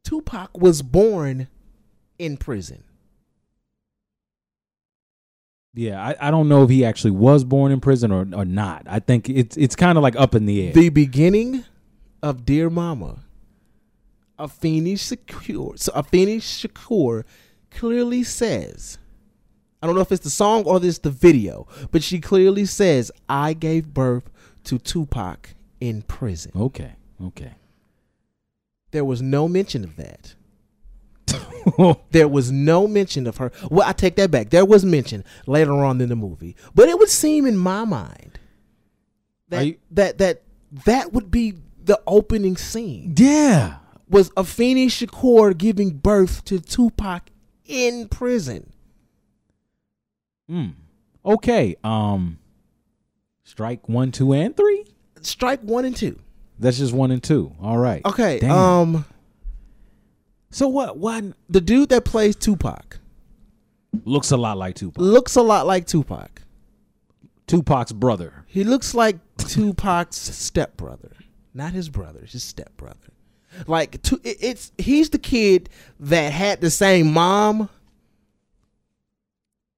Tupac 0.02 0.56
was 0.56 0.80
born 0.80 1.48
in 2.18 2.38
prison. 2.38 2.84
Yeah, 5.74 6.02
I, 6.02 6.28
I 6.28 6.30
don't 6.30 6.48
know 6.48 6.62
if 6.62 6.70
he 6.70 6.86
actually 6.86 7.10
was 7.10 7.44
born 7.44 7.70
in 7.70 7.80
prison 7.80 8.10
or, 8.10 8.26
or 8.34 8.46
not. 8.46 8.86
I 8.86 9.00
think 9.00 9.28
it's 9.28 9.58
it's 9.58 9.76
kind 9.76 9.98
of 9.98 10.02
like 10.02 10.16
up 10.16 10.34
in 10.34 10.46
the 10.46 10.68
air. 10.68 10.72
The 10.72 10.88
beginning 10.88 11.66
of 12.22 12.46
Dear 12.46 12.70
Mama, 12.70 13.24
Afeni 14.38 14.94
Shakur, 14.94 15.78
so 15.78 15.92
Afeni 15.92 16.38
Shakur 16.38 17.24
clearly 17.76 18.22
says, 18.22 18.98
I 19.82 19.86
don't 19.86 19.94
know 19.96 20.02
if 20.02 20.12
it's 20.12 20.24
the 20.24 20.30
song 20.30 20.64
or 20.64 20.78
this 20.80 20.98
the 20.98 21.10
video, 21.10 21.66
but 21.90 22.02
she 22.02 22.20
clearly 22.20 22.64
says, 22.64 23.10
I 23.28 23.52
gave 23.52 23.92
birth 23.92 24.30
to 24.64 24.78
Tupac 24.78 25.50
in 25.80 26.02
prison. 26.02 26.52
okay, 26.56 26.92
okay. 27.24 27.54
There 28.92 29.04
was 29.04 29.22
no 29.22 29.48
mention 29.48 29.84
of 29.84 29.96
that 29.96 30.34
There 32.10 32.28
was 32.28 32.50
no 32.52 32.86
mention 32.86 33.26
of 33.26 33.38
her. 33.38 33.52
Well, 33.70 33.88
I 33.88 33.92
take 33.92 34.16
that 34.16 34.30
back. 34.30 34.50
There 34.50 34.64
was 34.64 34.84
mention 34.84 35.24
later 35.46 35.72
on 35.72 36.00
in 36.00 36.08
the 36.08 36.16
movie, 36.16 36.56
but 36.74 36.88
it 36.88 36.98
would 36.98 37.08
seem 37.08 37.46
in 37.46 37.56
my 37.56 37.84
mind 37.84 38.38
that 39.48 39.66
you- 39.66 39.76
that 39.92 40.18
that 40.18 40.42
that 40.84 41.12
would 41.12 41.30
be 41.30 41.54
the 41.84 42.00
opening 42.06 42.56
scene 42.56 43.14
yeah. 43.16 43.76
was 44.08 44.30
Afeni 44.30 44.86
Shakur 44.86 45.56
giving 45.56 45.90
birth 45.90 46.44
to 46.44 46.60
Tupac 46.60 47.30
in 47.66 48.08
prison. 48.08 48.72
Mm. 50.50 50.74
Okay. 51.24 51.76
Um. 51.84 52.38
Strike 53.44 53.88
one, 53.88 54.12
two, 54.12 54.32
and 54.32 54.56
three. 54.56 54.84
Strike 55.20 55.60
one 55.60 55.84
and 55.84 55.96
two. 55.96 56.18
That's 56.58 56.78
just 56.78 56.92
one 56.92 57.10
and 57.10 57.22
two. 57.22 57.52
All 57.60 57.76
right. 57.78 58.04
Okay. 58.04 58.38
Damn. 58.38 58.50
Um, 58.50 59.04
so 60.50 60.68
what? 60.68 60.96
What 60.96 61.24
the 61.48 61.60
dude 61.60 61.88
that 61.90 62.04
plays 62.04 62.36
Tupac 62.36 62.98
looks 64.04 64.30
a 64.30 64.36
lot 64.36 64.56
like 64.56 64.74
Tupac? 64.76 65.00
looks 65.02 65.36
a 65.36 65.42
lot 65.42 65.66
like 65.66 65.86
Tupac. 65.86 66.42
Tupac's 67.46 67.92
brother. 67.92 68.44
He 68.46 68.64
looks 68.64 68.94
like 68.94 69.16
Tupac's 69.36 70.16
stepbrother, 70.36 71.12
not 71.52 71.72
his 71.72 71.88
brother, 71.88 72.24
his 72.24 72.42
stepbrother. 72.42 73.11
Like 73.66 74.00
Tu- 74.02 74.20
it- 74.24 74.38
it's 74.40 74.72
he's 74.78 75.10
the 75.10 75.18
kid 75.18 75.68
that 76.00 76.32
had 76.32 76.60
the 76.60 76.70
same 76.70 77.12
mom 77.12 77.68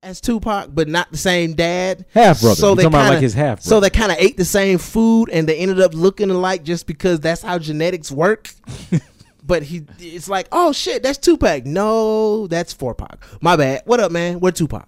as 0.03 0.21
Tupac, 0.21 0.69
but 0.75 0.87
not 0.89 1.11
the 1.11 1.17
same 1.17 1.55
dad. 1.55 2.05
Half-brother. 2.13 2.57
So 2.57 2.71
You 2.71 2.75
they 2.77 2.83
kinda, 2.85 2.99
like 2.99 3.21
his 3.21 3.35
half-brother. 3.35 3.69
So 3.69 3.81
they 3.81 3.91
kind 3.91 4.13
of 4.13 4.19
ate 4.19 4.37
the 4.37 4.45
same 4.45 4.79
food, 4.79 5.31
and 5.31 5.49
they 5.49 5.57
ended 5.57 5.81
up 5.81 5.95
looking 5.95 6.31
alike 6.31 6.63
just 6.63 6.87
because 6.87 7.21
that's 7.21 7.41
how 7.43 7.59
genetics 7.59 8.11
work. 8.11 8.51
but 9.47 9.63
he, 9.63 9.85
it's 9.99 10.29
like, 10.29 10.47
oh 10.53 10.73
shit, 10.73 11.03
that's 11.03 11.19
Tupac. 11.19 11.65
No, 11.65 12.47
that's 12.49 12.73
Four 12.73 12.95
Pac. 12.95 13.25
My 13.41 13.57
bad. 13.57 13.83
What 13.87 13.99
up, 14.01 14.13
man? 14.13 14.41
We're 14.41 14.51
Tupac. 14.51 14.87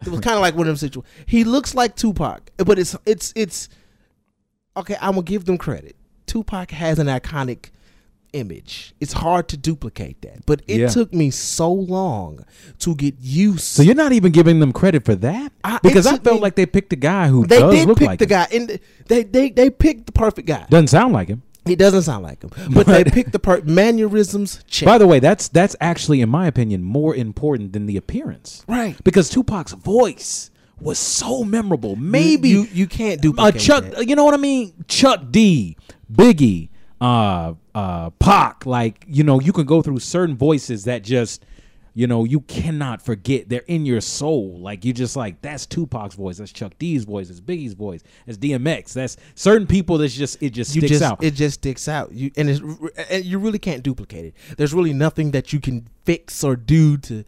It 0.00 0.08
was 0.08 0.20
kind 0.20 0.36
of 0.36 0.40
like 0.42 0.54
one 0.54 0.62
of 0.62 0.68
them 0.68 0.76
situations. 0.76 1.12
He 1.26 1.44
looks 1.44 1.74
like 1.74 1.94
Tupac, 1.96 2.50
but 2.56 2.78
it's 2.78 2.96
it's 3.04 3.32
it's 3.36 3.68
okay. 4.76 4.96
I'm 5.00 5.12
gonna 5.12 5.22
give 5.22 5.44
them 5.44 5.58
credit. 5.58 5.96
Tupac 6.26 6.70
has 6.70 6.98
an 6.98 7.08
iconic 7.08 7.70
image. 8.32 8.94
It's 9.00 9.12
hard 9.14 9.48
to 9.48 9.56
duplicate 9.56 10.20
that, 10.22 10.44
but 10.46 10.62
it 10.66 10.80
Yeah. 10.80 10.88
took 10.88 11.12
me 11.14 11.30
so 11.30 11.72
long 11.72 12.44
to 12.80 12.94
get 12.94 13.14
used. 13.20 13.60
So 13.64 13.82
you're 13.82 13.94
not 13.94 14.12
even 14.12 14.32
giving 14.32 14.60
them 14.60 14.72
credit 14.72 15.04
for 15.04 15.14
that? 15.16 15.52
I- 15.64 15.78
because 15.82 16.06
I 16.06 16.18
felt 16.18 16.36
me- 16.36 16.40
like 16.42 16.54
they 16.56 16.66
picked 16.66 16.92
a 16.92 16.96
guy 16.96 17.28
who 17.28 17.46
they 17.46 17.58
does 17.60 17.74
did 17.74 17.96
pick 17.96 18.06
like 18.06 18.18
the 18.18 18.24
him. 18.24 18.28
guy, 18.28 18.46
and 18.52 18.78
they 19.08 19.22
they 19.24 19.50
they 19.50 19.70
picked 19.70 20.06
the 20.06 20.12
perfect 20.12 20.46
guy. 20.48 20.66
Doesn't 20.70 20.88
sound 20.88 21.12
like 21.12 21.28
him. 21.28 21.42
He 21.64 21.76
doesn't 21.76 22.02
sound 22.02 22.22
like 22.22 22.42
him, 22.42 22.50
but, 22.70 22.86
they 22.86 23.04
picked 23.16 23.32
the 23.32 23.38
per- 23.38 23.60
mannerisms. 23.62 24.60
Check. 24.68 24.86
By 24.86 24.96
the 24.96 25.06
way, 25.06 25.18
that's 25.20 25.48
that's 25.48 25.76
actually, 25.82 26.22
in 26.22 26.28
my 26.30 26.46
opinion, 26.46 26.82
more 26.82 27.14
important 27.14 27.74
than 27.74 27.84
the 27.86 27.96
appearance. 27.98 28.64
Right. 28.66 28.96
Because 29.04 29.28
Tupac's 29.28 29.72
voice 29.74 30.50
was 30.80 30.98
so 30.98 31.44
memorable. 31.44 31.94
Maybe 31.96 32.48
you 32.48 32.68
you 32.72 32.86
can't 32.86 33.18
uh, 33.18 33.22
duplicate 33.22 33.60
Chuck, 33.60 33.84
that. 33.84 34.08
you 34.08 34.16
know 34.16 34.24
what 34.24 34.32
I 34.32 34.38
mean? 34.38 34.72
Chuck 34.88 35.24
D, 35.30 35.76
Biggie, 36.10 36.70
uh, 37.00 37.54
uh, 37.74 38.10
Pac. 38.10 38.66
Like 38.66 39.04
you 39.08 39.24
know, 39.24 39.40
you 39.40 39.52
can 39.52 39.66
go 39.66 39.82
through 39.82 39.98
certain 40.00 40.36
voices 40.36 40.84
that 40.84 41.02
just, 41.02 41.44
you 41.94 42.06
know, 42.06 42.24
you 42.24 42.40
cannot 42.40 43.02
forget. 43.02 43.48
They're 43.48 43.64
in 43.66 43.86
your 43.86 44.00
soul. 44.00 44.58
Like 44.58 44.84
you 44.84 44.92
just 44.92 45.16
like 45.16 45.40
that's 45.42 45.66
Tupac's 45.66 46.14
voice. 46.14 46.38
That's 46.38 46.52
Chuck 46.52 46.72
D's 46.78 47.04
voice. 47.04 47.28
That's 47.28 47.40
Biggie's 47.40 47.74
voice. 47.74 48.02
That's 48.26 48.38
DMX. 48.38 48.92
That's 48.92 49.16
certain 49.34 49.66
people. 49.66 49.98
That's 49.98 50.14
just 50.14 50.42
it 50.42 50.50
just 50.50 50.74
you 50.74 50.80
sticks 50.80 50.90
just 50.98 51.02
out. 51.04 51.22
it 51.22 51.34
just 51.34 51.54
sticks 51.60 51.88
out. 51.88 52.12
You 52.12 52.30
and 52.36 52.48
it's 52.50 52.60
and 53.10 53.24
you 53.24 53.38
really 53.38 53.58
can't 53.58 53.82
duplicate 53.82 54.24
it. 54.26 54.34
There's 54.56 54.74
really 54.74 54.92
nothing 54.92 55.30
that 55.32 55.52
you 55.52 55.60
can 55.60 55.88
fix 56.04 56.42
or 56.44 56.56
do 56.56 56.96
to 56.98 57.24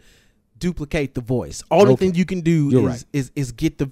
duplicate 0.59 1.15
the 1.15 1.21
voice. 1.21 1.63
All 1.71 1.85
the 1.87 1.93
Okay. 1.93 2.07
thing 2.07 2.15
you 2.17 2.27
can 2.27 2.41
do 2.43 2.69
is, 2.71 2.75
right. 2.85 3.05
is 3.13 3.31
is 3.35 3.53
get 3.53 3.79
the 3.79 3.91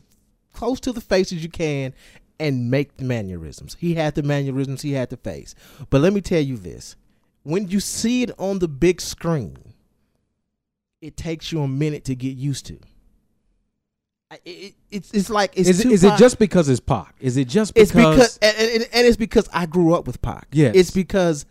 close 0.52 0.80
to 0.80 0.92
the 0.92 1.00
face 1.00 1.32
as 1.32 1.40
you 1.42 1.48
can 1.48 1.94
and 2.40 2.70
make 2.70 2.96
the 2.96 3.04
mannerisms. 3.04 3.76
He 3.78 3.94
had 3.94 4.14
the 4.14 4.22
mannerisms, 4.22 4.82
he 4.82 4.92
had 4.92 5.10
the 5.10 5.16
face. 5.16 5.54
But 5.90 6.00
let 6.00 6.12
me 6.12 6.20
tell 6.20 6.40
you 6.40 6.56
this. 6.56 6.96
When 7.42 7.68
you 7.68 7.80
see 7.80 8.22
it 8.22 8.30
on 8.38 8.58
the 8.58 8.68
big 8.68 9.00
screen, 9.00 9.56
it 11.00 11.16
takes 11.16 11.52
you 11.52 11.62
a 11.62 11.68
minute 11.68 12.04
to 12.04 12.14
get 12.14 12.36
used 12.36 12.66
to. 12.66 12.78
It, 14.30 14.40
it, 14.44 14.74
it's 14.90 15.10
it's 15.12 15.30
like 15.30 15.52
it's 15.56 15.70
is 15.70 15.80
it, 15.80 15.90
is 15.90 16.04
it 16.04 16.18
just 16.18 16.38
because 16.38 16.68
it's 16.68 16.80
Pac? 16.80 17.14
Is 17.18 17.38
it 17.38 17.48
just 17.48 17.72
because? 17.72 17.90
it's 17.90 17.92
because 17.92 18.38
and, 18.42 18.56
and, 18.58 18.88
and 18.92 19.06
it's 19.06 19.16
because 19.16 19.48
I 19.54 19.64
grew 19.64 19.94
up 19.94 20.06
with 20.06 20.20
Pac. 20.20 20.48
Yes. 20.52 20.74
It's 20.76 20.90
because 20.90 21.46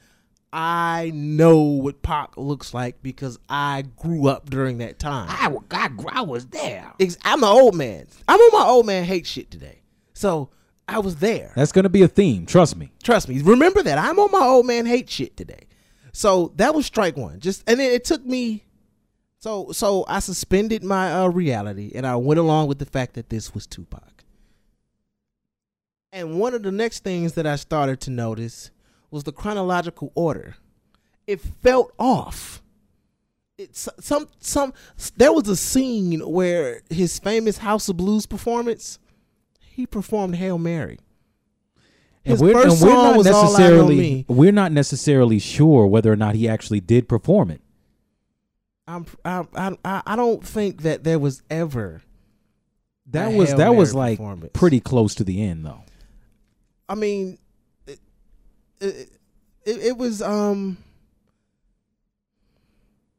I 0.53 1.11
know 1.13 1.59
what 1.59 2.03
Pac 2.03 2.37
looks 2.37 2.73
like 2.73 3.01
because 3.01 3.39
I 3.49 3.83
grew 3.97 4.27
up 4.27 4.49
during 4.49 4.77
that 4.77 4.99
time. 4.99 5.27
I, 5.29 5.51
I, 5.71 5.89
I 6.11 6.21
was 6.21 6.47
there. 6.47 6.93
I'm 7.23 7.43
an 7.43 7.49
old 7.49 7.75
man. 7.75 8.07
I'm 8.27 8.39
on 8.39 8.59
my 8.59 8.69
old 8.69 8.85
man 8.85 9.05
hate 9.05 9.25
shit 9.25 9.49
today. 9.49 9.81
So 10.13 10.49
I 10.87 10.99
was 10.99 11.17
there. 11.17 11.51
That's 11.55 11.71
gonna 11.71 11.89
be 11.89 12.01
a 12.03 12.07
theme. 12.07 12.45
Trust 12.45 12.77
me. 12.77 12.91
Trust 13.03 13.27
me. 13.27 13.41
Remember 13.41 13.83
that. 13.83 13.97
I'm 13.97 14.19
on 14.19 14.31
my 14.31 14.45
old 14.45 14.65
man 14.65 14.85
hate 14.85 15.09
shit 15.09 15.35
today. 15.35 15.67
So 16.13 16.53
that 16.55 16.73
was 16.73 16.85
strike 16.85 17.17
one. 17.17 17.39
Just 17.39 17.63
and 17.69 17.79
then 17.79 17.91
it 17.91 18.05
took 18.05 18.25
me 18.25 18.63
so 19.39 19.71
so 19.71 20.05
I 20.07 20.19
suspended 20.19 20.83
my 20.83 21.13
uh, 21.13 21.27
reality 21.27 21.91
and 21.93 22.07
I 22.07 22.15
went 22.15 22.39
along 22.39 22.67
with 22.67 22.79
the 22.79 22.85
fact 22.85 23.13
that 23.15 23.29
this 23.29 23.53
was 23.53 23.67
Tupac. 23.67 24.23
And 26.11 26.39
one 26.39 26.53
of 26.53 26.63
the 26.63 26.71
next 26.71 27.03
things 27.03 27.33
that 27.33 27.45
I 27.45 27.57
started 27.57 27.99
to 28.01 28.09
notice 28.09 28.71
was 29.11 29.23
the 29.23 29.31
chronological 29.31 30.11
order. 30.15 30.55
It 31.27 31.41
felt 31.41 31.93
off. 31.99 32.63
It's 33.57 33.89
some 33.99 34.29
some 34.39 34.73
there 35.17 35.33
was 35.33 35.47
a 35.47 35.55
scene 35.55 36.19
where 36.21 36.81
his 36.89 37.19
famous 37.19 37.57
House 37.59 37.89
of 37.89 37.97
Blues 37.97 38.25
performance, 38.25 38.99
he 39.77 39.85
performed 39.85 40.35
Hail 40.37 40.57
Mary. 40.57 40.97
His 42.23 42.41
and 42.41 42.49
we're, 42.49 42.53
first 42.53 42.81
and 42.81 42.89
we're 42.89 42.95
song 42.95 43.03
not 43.03 43.17
was 43.17 43.27
All 43.27 43.35
Eyes 43.35 43.45
on 43.45 43.51
necessarily 43.53 43.95
Me. 43.95 44.25
we're 44.27 44.51
not 44.51 44.71
necessarily 44.71 45.37
sure 45.37 45.85
whether 45.85 46.11
or 46.11 46.15
not 46.15 46.33
he 46.33 46.49
actually 46.49 46.79
did 46.79 47.07
perform 47.07 47.51
it. 47.51 47.61
I'm, 48.87 49.05
I, 49.23 49.45
I, 49.55 49.77
I 49.85 50.01
I 50.03 50.15
don't 50.15 50.43
think 50.43 50.81
that 50.81 51.03
there 51.03 51.19
was 51.19 51.43
ever. 51.51 52.01
That 53.11 53.33
was 53.33 53.49
Hail 53.49 53.57
that 53.59 53.75
was 53.75 53.93
like 53.93 54.19
pretty 54.51 54.79
close 54.79 55.13
to 55.13 55.23
the 55.23 55.43
end 55.43 55.63
though. 55.63 55.83
I 56.89 56.95
mean, 56.95 57.37
it, 57.85 57.99
it, 58.81 59.11
it, 59.63 59.77
it 59.85 59.97
was 59.97 60.23
um 60.23 60.79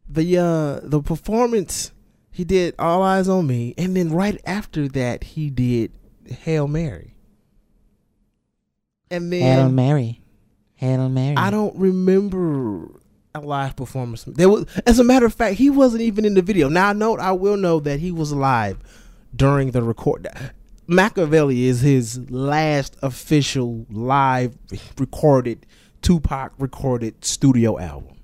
the 0.09 0.38
uh 0.38 0.81
the 0.83 1.00
performance 1.03 1.93
he 2.33 2.43
did 2.43 2.75
All 2.81 3.00
Eyes 3.05 3.29
on 3.29 3.47
Me, 3.47 3.75
and 3.79 3.97
then 3.97 4.11
right 4.11 4.41
after 4.45 4.88
that 4.88 5.23
he 5.23 5.50
did 5.50 5.93
Hail 6.31 6.69
Mary, 6.69 7.15
and 9.11 9.33
then 9.33 9.41
Hail 9.43 9.69
Mary. 9.69 10.21
Hail 10.75 11.09
Mary. 11.09 11.37
I 11.37 11.51
don't 11.51 11.75
remember 11.77 12.89
a 13.35 13.41
live 13.41 13.77
performance. 13.77 14.25
There 14.25 14.49
was, 14.49 14.67
as 14.87 14.99
a 14.99 15.05
matter 15.05 15.27
of 15.27 15.35
fact, 15.35 15.57
he 15.57 15.71
wasn't 15.71 16.03
even 16.03 16.25
in 16.25 16.35
the 16.35 16.43
video. 16.43 16.69
Now 16.69 16.91
I 16.91 16.93
know, 16.93 17.17
I 17.17 17.33
will 17.33 17.57
know 17.57 17.81
that 17.81 18.01
he 18.01 18.13
was 18.13 18.33
live 18.33 18.79
during 19.35 19.73
the 19.73 19.83
record. 19.83 20.29
Makaveli 20.89 21.65
is 21.65 21.81
his 21.81 22.31
last 22.31 22.97
official 23.03 23.87
live 23.91 24.57
recorded 24.99 25.67
Tupac 26.01 26.53
recorded 26.59 27.25
studio 27.25 27.79
album. 27.79 28.15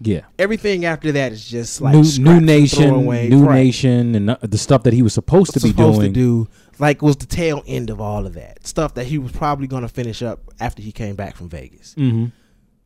Yeah. 0.00 0.22
Everything 0.38 0.86
after 0.86 1.12
that 1.12 1.30
is 1.32 1.46
just 1.46 1.80
like 1.82 1.94
new 1.94 2.02
new 2.18 2.40
nation, 2.40 3.04
new 3.04 3.44
Right. 3.44 3.54
nation, 3.64 4.14
and 4.14 4.30
uh, 4.30 4.38
the 4.40 4.56
stuff 4.56 4.82
that 4.84 4.94
he 4.94 5.02
was 5.02 5.12
supposed 5.12 5.52
to 5.52 5.60
be 5.60 5.68
supposed 5.68 5.98
doing. 6.00 6.14
to 6.14 6.18
do 6.20 6.48
like 6.80 7.02
was 7.02 7.16
the 7.16 7.26
tail 7.26 7.62
end 7.66 7.90
of 7.90 8.00
all 8.00 8.26
of 8.26 8.34
that 8.34 8.66
stuff 8.66 8.94
that 8.94 9.06
he 9.06 9.18
was 9.18 9.30
probably 9.32 9.66
going 9.66 9.82
to 9.82 9.88
finish 9.88 10.22
up 10.22 10.40
after 10.58 10.82
he 10.82 10.90
came 10.90 11.14
back 11.14 11.36
from 11.36 11.48
Vegas. 11.48 11.94
hmm 11.94 12.26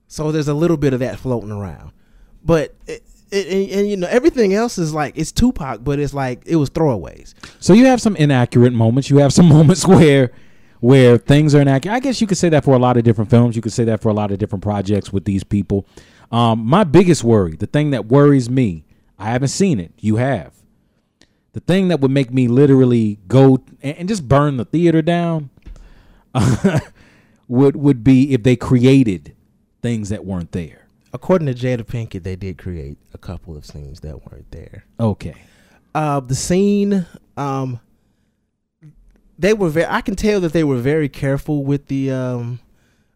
So 0.09 0.33
there's 0.33 0.49
a 0.49 0.55
little 0.55 0.77
bit 0.77 0.93
of 0.93 1.01
that 1.01 1.19
floating 1.19 1.53
around, 1.53 1.93
but 2.45 2.75
it, 2.87 3.03
it, 3.31 3.47
and, 3.47 3.81
and, 3.81 3.89
you 3.89 3.97
know 3.97 4.09
everything 4.09 4.53
else 4.53 4.79
is 4.79 4.93
like 4.93 5.17
it's 5.17 5.33
Tupac, 5.33 5.83
but 5.83 5.99
it's 5.99 6.13
like 6.15 6.43
it 6.45 6.57
was 6.57 6.71
throwaways. 6.71 7.35
So 7.61 7.73
you 7.73 7.87
have 7.87 8.01
some 8.01 8.17
inaccurate 8.17 8.73
moments. 8.73 9.09
You 9.09 9.19
have 9.19 9.33
some 9.33 9.49
moments 9.57 9.87
where 9.87 10.33
where 10.81 11.17
things 11.17 11.55
are 11.55 11.63
inaccurate. 11.63 11.95
I 11.95 12.01
guess 12.01 12.21
you 12.21 12.27
could 12.27 12.37
say 12.37 12.51
that 12.51 12.65
for 12.65 12.75
a 12.75 12.79
lot 12.79 12.97
of 12.97 13.05
different 13.05 13.31
films. 13.31 13.57
You 13.57 13.63
could 13.63 13.73
say 13.73 13.85
that 13.85 14.03
for 14.03 14.11
a 14.11 14.13
lot 14.13 14.31
of 14.31 14.39
different 14.39 14.63
projects 14.63 15.13
with 15.13 15.25
these 15.25 15.45
people. 15.45 15.87
Um, 16.33 16.67
my 16.67 16.85
biggest 16.85 17.23
worry, 17.23 17.55
the 17.57 17.67
thing 17.67 17.91
that 17.91 18.07
worries 18.07 18.51
me, 18.51 18.85
I 19.19 19.31
haven't 19.31 19.49
seen 19.49 19.79
it. 19.79 19.93
You 19.99 20.17
have. 20.17 20.53
The 21.55 21.61
thing 21.61 21.89
that 21.89 22.01
would 22.01 22.11
make 22.11 22.33
me 22.33 22.49
literally 22.49 23.21
go 23.29 23.63
and, 23.81 23.97
and 23.97 24.09
just 24.09 24.29
burn 24.29 24.57
the 24.57 24.65
theater 24.65 25.03
down 25.03 25.51
would 27.49 27.77
would 27.77 28.05
be 28.05 28.33
if 28.33 28.43
they 28.43 28.57
created 28.57 29.35
things 29.81 30.09
that 30.09 30.25
weren't 30.25 30.51
there. 30.51 30.89
According 31.13 31.47
to 31.47 31.55
Jada 31.55 31.85
Pinkett, 31.85 32.25
they 32.25 32.35
did 32.35 32.59
create 32.59 32.99
a 33.15 33.19
couple 33.19 33.57
of 33.57 33.65
scenes 33.65 34.01
that 34.01 34.29
weren't 34.29 34.51
there. 34.51 34.85
Okay. 34.99 35.37
Uh, 35.95 36.19
the 36.19 36.35
scene, 36.35 37.07
um, 37.37 37.79
they 39.39 39.55
were 39.55 39.69
very. 39.69 39.87
I 39.87 40.01
can 40.01 40.17
tell 40.17 40.41
that 40.41 40.53
they 40.53 40.65
were 40.65 40.79
very 40.79 41.09
careful 41.09 41.65
with 41.65 41.87
the 41.87 42.11
um, 42.11 42.59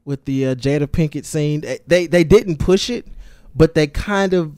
with 0.04 0.26
the 0.26 0.47
uh, 0.47 0.54
Jada 0.54 0.87
Pinkett 0.87 1.25
scene. 1.25 1.64
They 1.88 2.07
they 2.07 2.23
didn't 2.23 2.59
push 2.59 2.88
it, 2.88 3.09
but 3.52 3.75
they 3.75 3.88
kind 3.88 4.33
of 4.33 4.52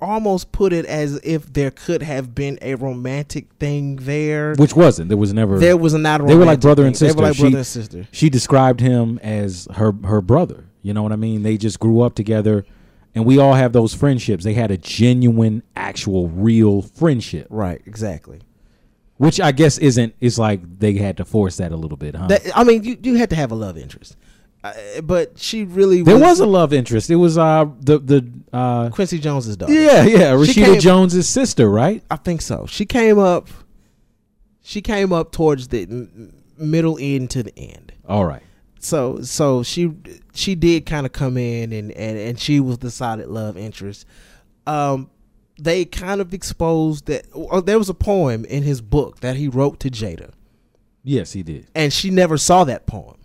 almost 0.00 0.52
put 0.52 0.72
it 0.72 0.84
as 0.86 1.20
if 1.24 1.52
there 1.52 1.70
could 1.70 2.02
have 2.02 2.34
been 2.34 2.58
a 2.62 2.74
romantic 2.76 3.52
thing 3.54 3.96
there. 3.96 4.54
which 4.56 4.74
wasn't. 4.74 5.08
There 5.08 5.18
was 5.18 5.32
never. 5.32 5.58
there 5.58 5.76
was 5.76 5.94
not. 5.94 6.20
A 6.20 6.24
they 6.24 6.34
were 6.34 6.40
like 6.40 6.46
romantic 6.46 6.60
brother 6.62 6.86
and 6.86 6.96
sister. 6.96 7.14
They 7.14 7.20
were 7.20 7.28
like 7.28 7.36
she, 7.36 7.42
brother 7.42 7.56
and 7.58 7.66
sister. 7.66 8.08
She 8.12 8.30
described 8.30 8.80
him 8.80 9.18
as 9.22 9.66
her 9.74 9.92
her 10.04 10.20
brother. 10.20 10.66
You 10.82 10.94
know 10.94 11.02
what 11.02 11.12
I 11.12 11.16
mean? 11.16 11.42
They 11.42 11.56
just 11.56 11.80
grew 11.80 12.00
up 12.00 12.14
together, 12.14 12.64
and 13.14 13.24
we 13.24 13.38
all 13.38 13.54
have 13.54 13.72
those 13.72 13.92
friendships. 13.94 14.44
They 14.44 14.54
had 14.54 14.70
a 14.70 14.76
genuine, 14.78 15.62
actual, 15.74 16.28
real 16.28 16.82
friendship, 16.82 17.46
Right. 17.50 17.82
Exactly. 17.84 18.40
which 19.16 19.40
I 19.40 19.50
guess 19.52 19.78
isn't. 19.78 20.14
It's 20.20 20.38
like 20.38 20.78
they 20.78 20.94
had 20.94 21.16
to 21.16 21.24
force 21.24 21.56
that 21.56 21.72
a 21.72 21.76
little 21.76 21.96
bit, 21.98 22.14
huh? 22.14 22.28
That, 22.28 22.56
I 22.56 22.62
mean, 22.62 22.84
you 22.84 22.96
you 23.02 23.14
had 23.16 23.30
to 23.30 23.36
have 23.36 23.50
a 23.50 23.56
love 23.56 23.76
interest, 23.76 24.16
uh, 24.64 24.72
but 25.02 25.38
she 25.38 25.64
really 25.64 26.02
there 26.02 26.18
was 26.18 26.40
a 26.40 26.46
love 26.46 26.72
interest. 26.72 27.10
It 27.10 27.16
was 27.16 27.38
uh 27.38 27.66
the 27.80 27.98
the 27.98 28.30
uh 28.52 28.90
Quincy 28.90 29.18
Jones's 29.18 29.56
daughter. 29.56 29.72
yeah 29.72 30.02
yeah 30.04 30.32
Rashida 30.32 30.80
Jones's 30.80 31.28
sister, 31.28 31.68
right? 31.70 32.02
I 32.10 32.16
think 32.16 32.42
so. 32.42 32.66
She 32.68 32.84
came 32.86 33.18
up. 33.18 33.48
She 34.62 34.80
came 34.82 35.12
up 35.12 35.32
towards 35.32 35.68
the 35.68 35.86
middle 36.58 36.98
end 37.00 37.30
to 37.30 37.42
the 37.42 37.56
end. 37.58 37.92
All 38.08 38.24
right. 38.24 38.42
So 38.80 39.22
so 39.22 39.62
she 39.62 39.92
she 40.34 40.54
did 40.54 40.86
kind 40.86 41.06
of 41.06 41.12
come 41.12 41.36
in 41.36 41.72
and, 41.72 41.90
and 41.92 42.18
and 42.18 42.38
she 42.38 42.60
was 42.60 42.78
the 42.78 42.90
solid 42.90 43.28
love 43.28 43.56
interest. 43.56 44.06
Um, 44.66 45.10
they 45.60 45.84
kind 45.84 46.20
of 46.20 46.32
exposed 46.34 47.06
that. 47.06 47.26
Or 47.32 47.60
there 47.62 47.78
was 47.78 47.88
a 47.88 47.94
poem 47.94 48.44
in 48.44 48.62
his 48.62 48.80
book 48.80 49.20
that 49.20 49.34
he 49.36 49.48
wrote 49.48 49.80
to 49.80 49.90
Jada, 49.90 50.30
Yes, 51.02 51.32
he 51.32 51.42
did. 51.42 51.66
and 51.74 51.92
she 51.92 52.10
never 52.10 52.36
saw 52.38 52.62
that 52.64 52.86
poem. 52.86 53.16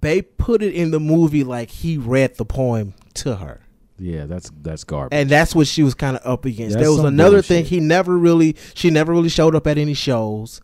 They 0.00 0.22
put 0.22 0.62
it 0.62 0.74
in 0.74 0.90
the 0.90 1.00
movie 1.00 1.44
like 1.44 1.70
he 1.70 1.98
read 1.98 2.36
the 2.36 2.44
poem 2.44 2.94
to 3.14 3.36
her. 3.36 3.60
Yeah, 3.98 4.26
that's 4.26 4.50
that's 4.62 4.84
garbage. 4.84 5.16
and 5.16 5.28
that's 5.28 5.54
what 5.54 5.66
she 5.66 5.82
was 5.82 5.94
kind 5.94 6.16
of 6.16 6.24
up 6.24 6.44
against. 6.44 6.74
That's 6.74 6.84
there 6.84 6.90
was 6.90 7.04
another 7.04 7.38
bullshit. 7.38 7.46
thing 7.46 7.64
he 7.64 7.80
never 7.80 8.16
really, 8.16 8.56
she 8.74 8.90
never 8.90 9.12
really 9.12 9.28
showed 9.28 9.56
up 9.56 9.66
at 9.66 9.76
any 9.76 9.94
shows, 9.94 10.60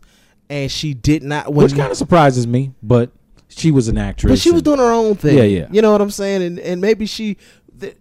and 0.49 0.71
she 0.71 0.93
did 0.93 1.21
not. 1.21 1.53
Which 1.53 1.75
kind 1.75 1.91
of 1.91 1.97
surprises 1.97 2.47
me, 2.47 2.71
but 2.81 3.11
she 3.49 3.71
was 3.71 3.87
an 3.87 3.97
actress. 3.97 4.31
but 4.31 4.39
she 4.39 4.51
was 4.51 4.61
doing 4.61 4.79
her 4.79 4.91
own 4.91 5.15
thing. 5.15 5.37
Yeah, 5.37 5.43
yeah. 5.43 5.67
You 5.69 5.81
know 5.81 5.91
what 5.91 6.01
I'm 6.01 6.11
saying? 6.11 6.43
And 6.43 6.59
and 6.59 6.79
maybe 6.79 7.05
she, 7.05 7.35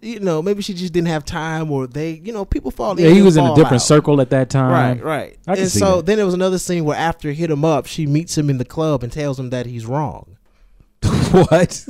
you 0.00 0.20
know, 0.20 0.40
maybe 0.40 0.62
she 0.62 0.72
just 0.72 0.92
didn't 0.92 1.08
have 1.08 1.24
time, 1.24 1.70
or 1.70 1.88
they, 1.88 2.12
you 2.24 2.32
know, 2.32 2.44
people 2.44 2.70
fall. 2.70 2.98
Yeah, 2.98 3.10
he 3.10 3.22
was 3.22 3.36
in 3.36 3.44
a 3.44 3.54
different 3.56 3.82
out. 3.82 3.82
circle 3.82 4.20
at 4.20 4.30
that 4.30 4.50
time. 4.50 5.00
Right, 5.00 5.02
right. 5.02 5.38
And 5.48 5.68
so 5.68 5.96
that. 5.96 6.06
then 6.06 6.16
there 6.16 6.26
was 6.26 6.34
another 6.34 6.58
scene 6.58 6.84
where 6.84 6.96
after 6.96 7.32
hit 7.32 7.50
him 7.50 7.64
up, 7.64 7.86
she 7.86 8.06
meets 8.06 8.38
him 8.38 8.48
in 8.48 8.58
the 8.58 8.64
club 8.64 9.02
and 9.02 9.12
tells 9.12 9.38
him 9.38 9.50
that 9.50 9.66
he's 9.66 9.84
wrong. 9.84 10.36
what? 11.30 11.84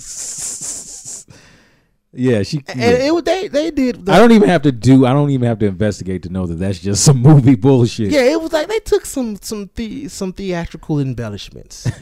yeah, 2.12 2.42
she. 2.42 2.62
And 2.68 2.80
yeah. 2.80 3.12
it 3.12 3.25
they 3.25 3.49
they 3.49 3.71
did. 3.71 4.06
The, 4.06 4.12
I 4.12 4.18
don't 4.18 4.33
even 4.33 4.49
have 4.49 4.62
to 4.62 4.73
do. 4.73 5.06
I 5.06 5.12
don't 5.12 5.30
even 5.30 5.47
have 5.49 5.59
to 5.61 5.66
investigate 5.66 6.23
to 6.25 6.28
know 6.28 6.47
that 6.47 6.56
that's 6.56 6.78
just 6.80 7.04
some 7.04 7.18
movie 7.23 7.54
bullshit. 7.56 8.11
yeah, 8.11 8.23
it 8.23 8.40
was 8.40 8.52
like 8.52 8.68
they 8.68 8.80
took 8.80 9.06
some 9.06 9.37
some 9.40 9.71
the, 9.75 10.09
some 10.09 10.33
theatrical 10.33 11.00
embellishments. 11.00 11.88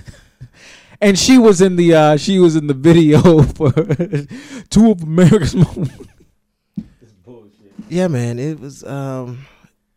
And 1.02 1.18
she 1.18 1.36
was 1.36 1.60
in 1.60 1.74
the. 1.74 1.94
uh 1.94 2.16
She 2.16 2.38
was 2.38 2.54
in 2.54 2.68
the 2.68 2.74
video 2.74 3.42
for 3.58 3.72
two 4.70 4.92
of 4.92 5.02
America's 5.02 5.56
most. 5.56 5.90
yeah, 7.88 8.06
man, 8.06 8.38
it 8.38 8.60
was. 8.60 8.84
um 8.84 9.44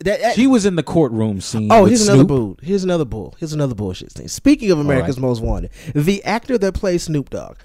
that, 0.05 0.21
that- 0.21 0.35
She 0.35 0.47
was 0.47 0.65
in 0.65 0.75
the 0.75 0.83
courtroom 0.83 1.41
scene. 1.41 1.67
Oh, 1.71 1.85
here's 1.85 2.01
another 2.07 2.19
Snoop. 2.19 2.27
bull. 2.29 2.57
Here's 2.61 2.83
another 2.83 3.05
bull. 3.05 3.35
Here's 3.37 3.53
another 3.53 3.75
bullshit 3.75 4.11
thing. 4.13 4.27
Speaking 4.27 4.71
of 4.71 4.79
America's 4.79 5.17
right. 5.17 5.21
Most 5.27 5.41
Wanted, 5.41 5.71
the 5.93 6.23
actor 6.23 6.57
that 6.57 6.73
plays 6.73 7.03
Snoop 7.03 7.29
Dogg, 7.29 7.57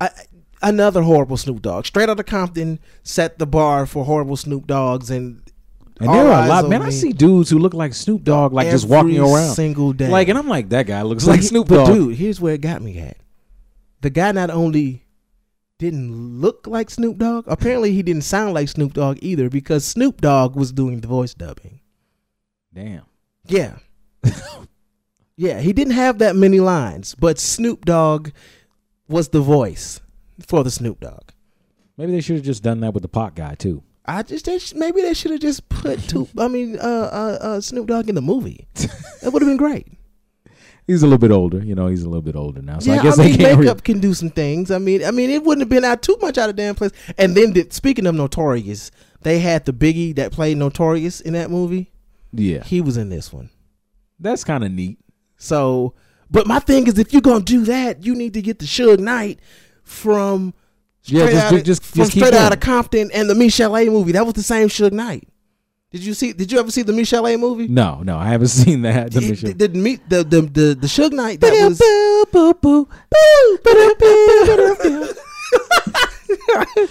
I, 0.00 0.10
another 0.62 1.02
horrible 1.02 1.36
Snoop 1.36 1.62
Dogg. 1.62 1.86
Straight 1.86 2.08
out 2.08 2.18
of 2.18 2.26
Compton, 2.26 2.78
set 3.02 3.38
the 3.38 3.46
bar 3.46 3.86
for 3.86 4.04
horrible 4.04 4.36
Snoop 4.36 4.66
Dogs, 4.66 5.10
and 5.10 5.42
And 6.00 6.08
there 6.12 6.26
are 6.26 6.44
a 6.44 6.48
lot, 6.48 6.68
man. 6.68 6.82
I 6.82 6.90
see 6.90 7.12
dudes 7.12 7.50
who 7.50 7.58
look 7.58 7.74
like 7.74 7.94
Snoop 7.94 8.24
Dogg, 8.24 8.52
like 8.52 8.70
just 8.70 8.88
walking 8.88 9.18
around, 9.18 9.54
single 9.54 9.92
day. 9.92 10.08
like, 10.08 10.28
and 10.28 10.38
I'm 10.38 10.48
like, 10.48 10.70
that 10.70 10.86
guy 10.86 11.02
looks 11.02 11.24
But 11.24 11.32
like 11.32 11.40
he- 11.40 11.46
Snoop 11.46 11.68
Dogg. 11.68 11.86
dude, 11.86 12.16
here's 12.16 12.40
where 12.40 12.54
it 12.54 12.60
got 12.60 12.82
me 12.82 12.98
at. 12.98 13.16
The 14.00 14.10
guy 14.10 14.32
not 14.32 14.50
only 14.50 15.04
didn't 15.82 16.40
look 16.40 16.68
like 16.68 16.90
Snoop 16.90 17.18
Dogg, 17.18 17.44
apparently 17.48 17.92
he 17.92 18.04
didn't 18.04 18.22
sound 18.22 18.54
like 18.54 18.68
Snoop 18.68 18.92
Dogg 18.92 19.18
either 19.20 19.50
because 19.50 19.84
Snoop 19.84 20.20
Dogg 20.20 20.54
was 20.54 20.70
doing 20.72 21.00
the 21.00 21.08
voice 21.08 21.34
dubbing. 21.34 21.80
Damn. 22.72 23.02
Yeah. 23.46 23.78
yeah, 25.36 25.58
he 25.60 25.72
didn't 25.72 25.94
have 25.94 26.18
that 26.18 26.36
many 26.36 26.60
lines, 26.60 27.16
but 27.16 27.40
Snoop 27.40 27.84
Dogg 27.84 28.30
was 29.08 29.30
the 29.30 29.40
voice 29.40 30.00
for 30.46 30.62
the 30.62 30.70
Snoop 30.70 31.00
Dogg. 31.00 31.30
Maybe 31.96 32.12
they 32.12 32.20
should 32.20 32.36
have 32.36 32.44
just 32.44 32.62
done 32.62 32.78
that 32.80 32.94
with 32.94 33.02
the 33.02 33.08
pot 33.08 33.34
guy 33.34 33.56
too. 33.56 33.82
I 34.06 34.22
just 34.22 34.46
they 34.46 34.60
sh- 34.60 34.74
maybe 34.74 35.02
they 35.02 35.14
should 35.14 35.32
have 35.32 35.40
just 35.40 35.68
put 35.68 35.98
two 36.08 36.28
I 36.38 36.48
mean 36.48 36.76
uh, 36.76 36.82
uh 36.82 37.38
uh 37.40 37.60
Snoop 37.60 37.88
Dogg 37.88 38.08
in 38.08 38.14
the 38.14 38.22
movie. 38.22 38.68
That 39.22 39.32
would 39.32 39.42
have 39.42 39.48
been 39.48 39.56
great. 39.56 39.86
He's 40.86 41.02
a 41.02 41.06
little 41.06 41.18
bit 41.18 41.30
older, 41.30 41.58
you 41.64 41.74
know. 41.74 41.86
He's 41.86 42.02
a 42.02 42.08
little 42.08 42.22
bit 42.22 42.34
older 42.36 42.60
now, 42.60 42.80
so 42.80 42.92
yeah, 42.92 43.00
I 43.00 43.02
guess 43.04 43.16
mean 43.18 43.32
they 43.32 43.36
can't. 43.38 43.58
re- 43.58 43.64
makeup 43.66 43.84
can 43.84 44.00
do 44.00 44.12
some 44.14 44.30
things. 44.30 44.70
I 44.70 44.78
mean 44.78 45.04
I 45.04 45.10
mean 45.12 45.30
it 45.30 45.42
wouldn't 45.44 45.60
have 45.62 45.68
been 45.68 45.84
out 45.84 46.02
too 46.02 46.16
much 46.20 46.38
out 46.38 46.50
of 46.50 46.56
damn 46.56 46.74
place. 46.74 46.90
And 47.18 47.36
then 47.36 47.52
the, 47.52 47.66
speaking 47.70 48.06
of 48.06 48.14
Notorious, 48.14 48.90
they 49.22 49.38
had 49.38 49.64
the 49.64 49.72
Biggie 49.72 50.14
that 50.16 50.32
played 50.32 50.56
Notorious 50.56 51.20
in 51.20 51.34
that 51.34 51.50
movie. 51.50 51.90
yeah, 52.32 52.64
He 52.64 52.80
was 52.80 52.96
in 52.96 53.08
this 53.10 53.32
one. 53.32 53.50
that's 54.18 54.42
kind 54.44 54.64
of 54.64 54.72
neat. 54.72 54.98
So, 55.36 55.94
but 56.30 56.46
my 56.46 56.58
thing 56.58 56.86
is, 56.88 56.98
if 56.98 57.12
you're 57.12 57.22
gonna 57.22 57.44
do 57.44 57.64
that, 57.66 58.04
you 58.04 58.14
need 58.14 58.34
to 58.34 58.42
get 58.42 58.58
the 58.58 58.64
Suge 58.66 58.98
Knight 58.98 59.38
from 59.84 60.52
Yeah, 61.04 61.26
just- 61.30 61.36
out 61.44 61.52
of, 61.54 61.64
just- 61.64 61.82
from 61.84 61.98
just 62.00 62.12
straight 62.12 62.34
out 62.34 62.52
of 62.52 62.60
Compton 62.60 63.10
and 63.14 63.30
the 63.30 63.34
Michel'le 63.34 63.86
movie. 63.92 64.12
That 64.12 64.24
was 64.24 64.34
the 64.34 64.42
same 64.42 64.68
Suge 64.68 64.92
Knight. 64.92 65.28
Did 65.92 66.04
you 66.04 66.14
see? 66.14 66.32
Did 66.32 66.50
you 66.50 66.58
ever 66.58 66.70
see 66.70 66.82
the 66.82 66.92
Michel'le 66.92 67.38
movie? 67.38 67.68
No, 67.68 68.00
no, 68.02 68.16
I 68.16 68.28
haven't 68.28 68.48
seen 68.62 68.82
that. 68.82 69.12
The 69.12 69.20
It- 69.20 69.28
mission. 69.30 69.58
the, 69.58 69.68
the, 69.68 69.78
meet 69.78 70.08
the 70.08 70.24
the 70.24 70.40
the 70.42 70.74
the 70.74 70.86
Suge 70.86 71.12
Knight 71.12 71.40
that 71.40 71.52
was. 71.68 71.78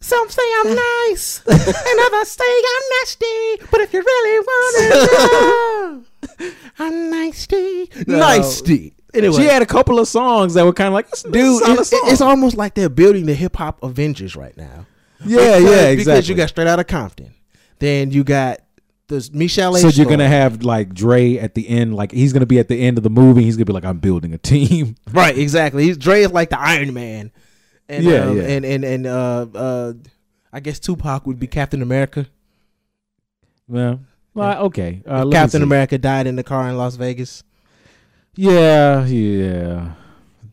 Some 0.00 0.28
say 0.30 0.42
I'm 0.60 0.76
nice, 1.08 1.42
and 1.46 2.00
others 2.06 2.28
say 2.28 2.44
I'm 2.44 2.82
nasty. 3.00 3.66
But 3.70 3.80
if 3.80 3.92
you 3.92 4.00
really 4.00 4.38
want 4.40 4.76
to 4.78 6.04
know, 6.40 6.50
I'm 6.78 7.10
nasty. 7.10 7.90
Nasty. 8.06 8.94
Anyway, 9.12 9.36
She 9.36 9.42
had 9.44 9.60
a 9.60 9.66
couple 9.66 9.98
of 9.98 10.06
songs 10.06 10.54
that 10.54 10.64
were 10.64 10.72
kind 10.72 10.86
of 10.88 10.94
like, 10.94 11.10
this, 11.10 11.22
this 11.24 11.32
dude, 11.32 11.62
is 11.80 11.92
a 11.92 11.96
it- 11.96 12.12
it's 12.12 12.20
almost 12.20 12.56
like 12.56 12.74
they're 12.74 12.88
building 12.88 13.26
the 13.26 13.34
hip 13.34 13.56
hop 13.56 13.82
Avengers 13.82 14.36
right 14.36 14.56
now. 14.56 14.86
yeah, 15.24 15.58
Because- 15.58 15.62
yeah, 15.62 15.88
exactly. 15.88 15.96
Because 15.96 16.28
you 16.28 16.34
got 16.36 16.48
straight 16.50 16.68
out 16.68 16.78
of 16.78 16.86
Compton, 16.86 17.34
then 17.80 18.10
you 18.10 18.24
got 18.24 18.60
the 19.08 19.28
Michelle. 19.32 19.74
A 19.74 19.78
so 19.78 19.88
you're 19.88 20.06
gonna 20.06 20.28
have 20.28 20.62
like 20.62 20.94
Dre 20.94 21.38
at 21.38 21.54
the 21.54 21.68
end, 21.68 21.94
like 21.94 22.12
he's 22.12 22.32
gonna 22.32 22.46
be 22.46 22.58
at 22.58 22.68
the 22.68 22.80
end 22.80 22.98
of 22.98 23.04
the 23.04 23.10
movie. 23.10 23.42
He's 23.42 23.56
gonna 23.56 23.64
be 23.66 23.72
like, 23.72 23.84
I'm 23.84 23.98
building 23.98 24.34
a 24.34 24.38
team. 24.38 24.96
right, 25.12 25.36
exactly. 25.36 25.84
He's 25.84 25.98
Dre 25.98 26.22
is 26.22 26.32
like 26.32 26.50
the 26.50 26.60
Iron 26.60 26.92
Man, 26.94 27.32
and 27.88 28.04
Yeah, 28.04 28.24
um, 28.24 28.36
yeah. 28.36 28.42
and 28.44 28.64
and 28.64 28.84
and 28.84 29.06
uh, 29.06 29.46
uh, 29.54 29.92
I 30.52 30.60
guess 30.60 30.78
Tupac 30.78 31.26
would 31.26 31.38
be 31.38 31.46
Captain 31.46 31.82
America. 31.82 32.26
Well, 33.66 34.00
well, 34.34 34.64
okay. 34.66 35.02
Uh, 35.06 35.28
Captain. 35.30 35.62
America 35.62 35.98
died 35.98 36.26
in 36.26 36.36
the 36.36 36.44
car 36.44 36.68
in 36.68 36.76
Las 36.76 36.96
Vegas. 36.96 37.42
Yeah, 38.34 39.04
yeah. 39.04 39.92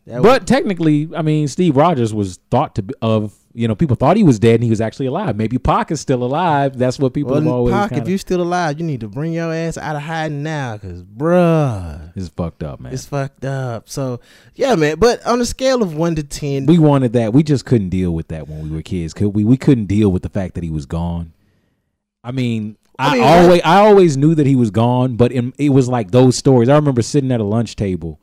That 0.06 0.22
But 0.22 0.46
technically, 0.46 1.08
I 1.16 1.22
mean, 1.22 1.48
Steve 1.48 1.76
Rogers 1.76 2.12
was 2.12 2.38
thought 2.50 2.74
to 2.76 2.82
be 2.82 2.94
of 3.00 3.34
you 3.56 3.66
know 3.66 3.74
people 3.74 3.96
thought 3.96 4.18
he 4.18 4.22
was 4.22 4.38
dead 4.38 4.56
and 4.56 4.64
he 4.64 4.70
was 4.70 4.82
actually 4.82 5.06
alive. 5.06 5.34
Maybe 5.34 5.56
Pac 5.56 5.90
is 5.90 5.98
still 5.98 6.22
alive. 6.22 6.76
That's 6.76 6.98
what 6.98 7.14
people 7.14 7.34
have 7.34 7.44
well, 7.44 7.54
always 7.54 7.72
Pac, 7.72 7.90
kind 7.90 8.02
if 8.02 8.08
you're 8.08 8.18
still 8.18 8.42
alive, 8.42 8.78
you 8.78 8.84
need 8.84 9.00
to 9.00 9.08
bring 9.08 9.32
your 9.32 9.52
ass 9.52 9.78
out 9.78 9.96
of 9.96 10.02
hiding 10.02 10.42
now, 10.42 10.76
cause 10.76 11.02
bruh, 11.02 12.14
is 12.16 12.28
fucked 12.28 12.62
up, 12.62 12.80
man. 12.80 12.92
it's 12.92 13.06
fucked 13.06 13.46
up. 13.46 13.88
So 13.88 14.20
yeah, 14.54 14.74
man. 14.74 14.98
But 14.98 15.24
on 15.26 15.40
a 15.40 15.46
scale 15.46 15.82
of 15.82 15.96
one 15.96 16.14
to 16.16 16.22
ten, 16.22 16.66
we 16.66 16.78
wanted 16.78 17.14
that. 17.14 17.32
We 17.32 17.42
just 17.42 17.64
couldn't 17.64 17.88
deal 17.88 18.12
with 18.12 18.28
that 18.28 18.46
when 18.46 18.62
we 18.62 18.68
were 18.68 18.82
kids. 18.82 19.14
Could 19.14 19.28
we? 19.28 19.42
We 19.42 19.56
couldn't 19.56 19.86
deal 19.86 20.12
with 20.12 20.22
the 20.22 20.28
fact 20.28 20.54
that 20.54 20.62
he 20.62 20.70
was 20.70 20.84
gone. 20.84 21.32
I 22.22 22.32
mean, 22.32 22.76
I, 22.98 23.20
I 23.20 23.42
always 23.42 23.62
I 23.62 23.78
always 23.78 24.16
knew 24.18 24.34
that 24.34 24.46
he 24.46 24.54
was 24.54 24.70
gone, 24.70 25.16
but 25.16 25.32
in, 25.32 25.54
it 25.56 25.70
was 25.70 25.88
like 25.88 26.10
those 26.10 26.36
stories. 26.36 26.68
I 26.68 26.76
remember 26.76 27.00
sitting 27.00 27.32
at 27.32 27.40
a 27.40 27.44
lunch 27.44 27.74
table 27.74 28.20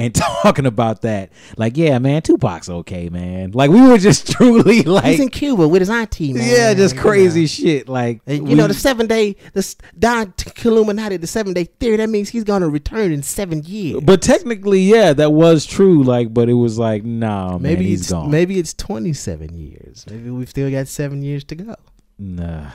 and 0.00 0.14
talking 0.42 0.66
about 0.66 1.02
that. 1.02 1.30
Like, 1.56 1.76
yeah, 1.76 1.98
man, 1.98 2.22
Tupac's 2.22 2.68
okay, 2.68 3.08
man. 3.08 3.50
Like 3.52 3.70
we 3.70 3.80
were 3.80 3.98
just 3.98 4.30
truly 4.32 4.82
like, 4.82 5.04
he's 5.04 5.20
in 5.20 5.28
Cuba 5.28 5.68
with 5.68 5.80
his 5.82 5.90
auntie, 5.90 6.32
man. 6.32 6.48
yeah, 6.48 6.74
just 6.74 6.94
you 6.94 7.00
crazy 7.00 7.40
know. 7.42 7.46
shit. 7.46 7.88
Like, 7.88 8.20
And, 8.26 8.44
we- 8.44 8.50
you 8.50 8.56
know 8.56 8.66
the 8.66 8.74
seven 8.74 9.06
day 9.06 9.36
the 9.52 9.74
Don 9.98 10.32
Killuminati 10.32 11.20
the 11.20 11.26
seven 11.26 11.52
day 11.52 11.64
theory 11.64 11.96
that 11.98 12.08
means 12.08 12.28
he's 12.30 12.44
gonna 12.44 12.68
return 12.68 13.12
in 13.12 13.22
seven 13.22 13.62
years. 13.62 14.00
But 14.02 14.22
technically, 14.22 14.80
yeah, 14.80 15.12
that 15.12 15.32
was 15.32 15.66
true. 15.66 16.02
Like, 16.02 16.32
but 16.34 16.48
it 16.48 16.54
was 16.54 16.78
like, 16.78 17.04
nah, 17.04 17.52
man, 17.52 17.62
maybe 17.62 17.84
he's 17.86 18.00
it's 18.02 18.10
gone. 18.10 18.30
maybe 18.30 18.58
it's 18.58 18.74
twenty 18.74 19.12
seven 19.12 19.56
years. 19.56 20.04
Maybe 20.10 20.30
we've 20.30 20.48
still 20.48 20.70
got 20.70 20.88
seven 20.88 21.22
years 21.22 21.44
to 21.44 21.54
go. 21.54 21.74
Nah, 22.18 22.70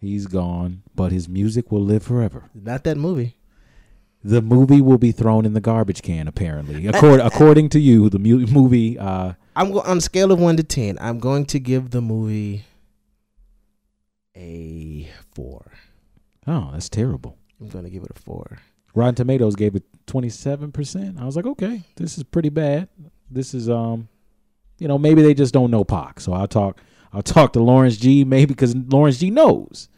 he's 0.00 0.26
gone. 0.26 0.82
But 0.94 1.12
his 1.12 1.28
music 1.28 1.70
will 1.72 1.82
live 1.84 2.02
forever. 2.02 2.50
Not 2.54 2.84
that 2.84 2.96
movie. 2.96 3.36
The 4.24 4.42
movie 4.42 4.80
will 4.80 4.98
be 4.98 5.12
thrown 5.12 5.46
in 5.46 5.52
the 5.54 5.60
garbage 5.60 6.02
can. 6.02 6.26
Apparently, 6.26 6.86
according 6.86 7.24
according 7.26 7.68
to 7.70 7.80
you, 7.80 8.08
the 8.10 8.18
mu- 8.18 8.46
movie. 8.46 8.98
Uh, 8.98 9.34
I'm 9.54 9.70
go- 9.72 9.80
on 9.82 9.98
a 9.98 10.00
scale 10.00 10.32
of 10.32 10.40
one 10.40 10.56
to 10.56 10.64
ten. 10.64 10.98
I'm 11.00 11.18
going 11.18 11.46
to 11.46 11.60
give 11.60 11.90
the 11.90 12.00
movie 12.00 12.64
a 14.36 15.08
four. 15.34 15.72
Oh, 16.46 16.70
that's 16.72 16.88
terrible. 16.88 17.36
I'm 17.60 17.68
going 17.68 17.84
to 17.84 17.90
give 17.90 18.02
it 18.04 18.10
a 18.14 18.18
four. 18.20 18.58
Rotten 18.94 19.14
Tomatoes 19.14 19.54
gave 19.54 19.76
it 19.76 19.84
27%. 20.06 21.20
I 21.20 21.24
was 21.24 21.36
like, 21.36 21.46
okay, 21.46 21.82
this 21.96 22.16
is 22.18 22.24
pretty 22.24 22.48
bad. 22.48 22.88
This 23.30 23.54
is 23.54 23.68
um 23.68 24.08
you 24.78 24.86
know, 24.88 24.96
maybe 24.98 25.22
they 25.22 25.34
just 25.34 25.52
don't 25.52 25.70
know 25.70 25.84
Pac. 25.84 26.20
So 26.20 26.32
I'll 26.32 26.48
talk 26.48 26.80
I'll 27.12 27.22
talk 27.22 27.52
to 27.54 27.60
Lawrence 27.62 27.96
G 27.96 28.24
maybe 28.24 28.46
because 28.46 28.74
Lawrence 28.74 29.18
G 29.18 29.30
knows. 29.30 29.88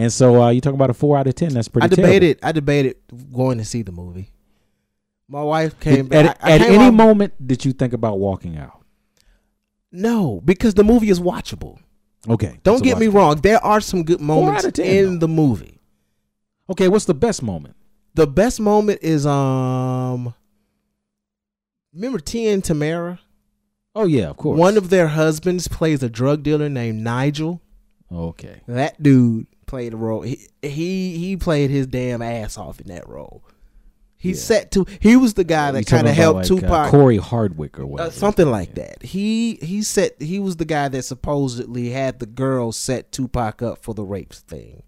And 0.00 0.12
so 0.12 0.42
uh 0.42 0.50
you 0.50 0.60
talking 0.60 0.76
about 0.76 0.90
a 0.90 0.94
4 0.94 1.18
out 1.18 1.26
of 1.26 1.34
10. 1.34 1.52
That's 1.54 1.68
pretty 1.68 1.84
I 1.84 1.88
terrible. 1.88 2.02
debated. 2.14 2.38
I 2.42 2.52
debated 2.52 2.96
going 3.32 3.58
to 3.58 3.64
see 3.64 3.82
the 3.82 3.92
movie. 3.92 4.30
My 5.28 5.42
wife 5.42 5.78
came 5.80 6.08
Did- 6.08 6.10
back. 6.10 6.38
at, 6.40 6.44
I- 6.44 6.50
I 6.50 6.54
at 6.54 6.60
any 6.62 6.86
off- 6.88 6.94
moment 6.94 7.46
did 7.46 7.64
you 7.64 7.72
think 7.72 7.92
about 7.92 8.18
walking 8.18 8.56
out? 8.56 8.82
No, 9.92 10.40
because 10.44 10.74
the 10.74 10.84
movie 10.84 11.10
is 11.10 11.20
watchable. 11.20 11.78
Okay. 12.28 12.58
Don't 12.62 12.82
get 12.82 12.98
me 12.98 13.08
wrong. 13.08 13.36
There 13.36 13.62
are 13.64 13.80
some 13.80 14.04
good 14.04 14.20
moments 14.20 14.66
10, 14.72 14.86
in 14.86 15.04
though. 15.14 15.18
the 15.20 15.28
movie. 15.28 15.80
Okay, 16.70 16.86
what's 16.88 17.06
the 17.06 17.14
best 17.14 17.42
moment? 17.42 17.74
The 18.14 18.26
best 18.26 18.60
moment 18.60 19.00
is 19.02 19.26
um. 19.26 20.34
Remember 21.92 22.18
Tia 22.20 22.52
and 22.54 22.62
Tamera? 22.62 23.18
Oh 23.94 24.04
yeah, 24.04 24.28
of 24.30 24.36
course. 24.36 24.58
One 24.58 24.76
of 24.76 24.90
their 24.90 25.08
husbands 25.08 25.66
plays 25.68 26.02
a 26.02 26.08
drug 26.08 26.42
dealer 26.44 26.68
named 26.68 27.02
Nigel. 27.02 27.60
Okay. 28.12 28.60
That 28.68 29.02
dude 29.02 29.46
played 29.70 29.94
a 29.94 29.96
role. 29.96 30.22
He 30.22 30.46
he, 30.62 31.16
he 31.16 31.36
played 31.36 31.70
his 31.70 31.86
damn 31.86 32.20
ass 32.20 32.58
off 32.58 32.80
in 32.80 32.88
that 32.88 33.08
role. 33.08 33.42
He 34.16 34.30
Yeah. 34.30 34.34
set 34.36 34.70
to. 34.72 34.84
He 35.00 35.16
was 35.16 35.32
the 35.34 35.44
guy 35.44 35.70
that 35.70 35.86
kind 35.86 36.06
of 36.06 36.14
helped 36.14 36.36
like, 36.40 36.46
Tupac. 36.46 36.88
uh, 36.88 36.90
Cory 36.90 37.18
Hardrict 37.18 37.78
or 37.78 38.00
Uh, 38.00 38.10
something 38.10 38.50
like 38.50 38.70
Yeah. 38.76 38.84
that. 38.88 39.02
He 39.02 39.58
he 39.62 39.82
set 39.82 40.20
he 40.20 40.38
was 40.38 40.56
the 40.56 40.66
guy 40.66 40.88
that 40.88 41.04
supposedly 41.04 41.88
had 41.90 42.18
the 42.18 42.26
girl 42.26 42.72
set 42.72 43.12
Tupac 43.12 43.62
up 43.62 43.82
for 43.82 43.94
the 43.94 44.04
rapes 44.04 44.40
thing. 44.40 44.82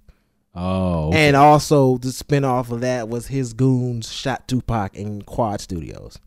Oh. 0.55 1.09
okay. 1.09 1.29
And 1.29 1.35
also 1.37 1.97
the 1.97 2.09
spinoff 2.09 2.71
of 2.71 2.83
that 2.83 3.09
was 3.09 3.29
his 3.29 3.55
goons 3.55 4.13
shot 4.13 4.47
Tupac 4.49 4.95
in 4.95 5.23
Quad 5.23 5.63
Studios. 5.63 6.19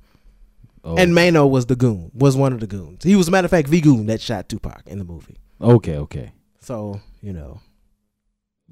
Oh, 0.84 0.96
And 0.98 1.14
Mano 1.14 1.46
was 1.46 1.68
the 1.68 1.76
goon, 1.76 2.10
was 2.14 2.36
one 2.36 2.54
of 2.54 2.60
the 2.60 2.68
goons. 2.68 3.04
He 3.04 3.16
was 3.16 3.28
a 3.28 3.32
matter 3.32 3.46
of 3.46 3.52
fact 3.52 3.70
the 3.70 3.82
goon 3.82 4.06
that 4.08 4.22
shot 4.22 4.50
Tupac 4.50 4.82
in 4.88 4.98
the 4.98 5.04
movie. 5.06 5.38
Okay, 5.62 5.98
okay. 5.98 6.32
So, 6.60 7.02
you 7.22 7.34
know. 7.34 7.60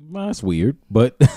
Well, 0.10 0.28
that's 0.28 0.44
weird, 0.44 0.78
but 0.92 1.16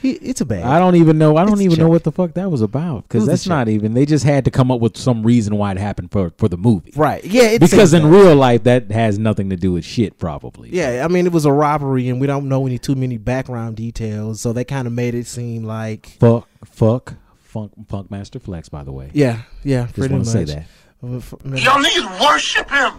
He 0.00 0.12
it's 0.12 0.40
a 0.40 0.44
bad. 0.44 0.62
I 0.62 0.78
don't 0.78 0.94
even 0.94 1.18
know. 1.18 1.36
I 1.36 1.42
don't 1.44 1.54
It's 1.54 1.62
even 1.62 1.80
know 1.80 1.88
what 1.88 2.04
the 2.04 2.12
fuck 2.12 2.34
that 2.34 2.48
was 2.52 2.62
about 2.62 3.02
because 3.02 3.22
was 3.22 3.28
a 3.28 3.30
that's 3.32 3.42
check. 3.42 3.48
not 3.50 3.68
even. 3.68 3.94
They 3.94 4.06
just 4.06 4.24
had 4.24 4.44
to 4.44 4.50
come 4.52 4.70
up 4.70 4.80
with 4.80 4.96
some 4.96 5.24
reason 5.24 5.56
why 5.56 5.72
it 5.72 5.78
happened 5.78 6.12
for 6.12 6.30
for 6.38 6.46
the 6.48 6.56
movie. 6.56 6.92
right. 6.94 7.24
Yeah, 7.24 7.42
it's 7.48 7.68
Because 7.68 7.92
in 7.92 8.06
real 8.06 8.36
life, 8.36 8.62
that 8.62 8.92
has 8.92 9.18
nothing 9.18 9.50
to 9.50 9.56
do 9.56 9.72
with 9.72 9.84
shit, 9.84 10.16
probably. 10.16 10.68
Yeah, 10.72 11.02
I 11.04 11.08
mean 11.08 11.26
it 11.26 11.32
was 11.32 11.46
a 11.46 11.52
robbery 11.52 12.08
and 12.08 12.20
we 12.20 12.28
don't 12.28 12.48
know 12.48 12.64
any 12.64 12.78
too 12.78 12.94
many 12.94 13.18
background 13.18 13.74
details, 13.76 14.40
so 14.40 14.52
they 14.52 14.62
kind 14.64 14.86
of 14.86 14.92
made 14.92 15.16
it 15.16 15.26
seem 15.26 15.64
like 15.64 16.16
Fuck, 16.20 16.46
fuck, 16.64 17.14
funk, 17.40 17.72
funk 17.88 18.08
master 18.08 18.38
flex. 18.38 18.68
By 18.68 18.84
the 18.84 18.92
way, 18.92 19.10
yeah, 19.14 19.40
yeah, 19.64 19.86
just 19.86 19.94
pretty 19.96 20.14
much. 20.14 20.26
say 20.28 20.44
that. 20.44 20.64
Y'all 21.02 21.82
niggas 21.82 22.20
worship 22.24 22.70
him. 22.70 22.92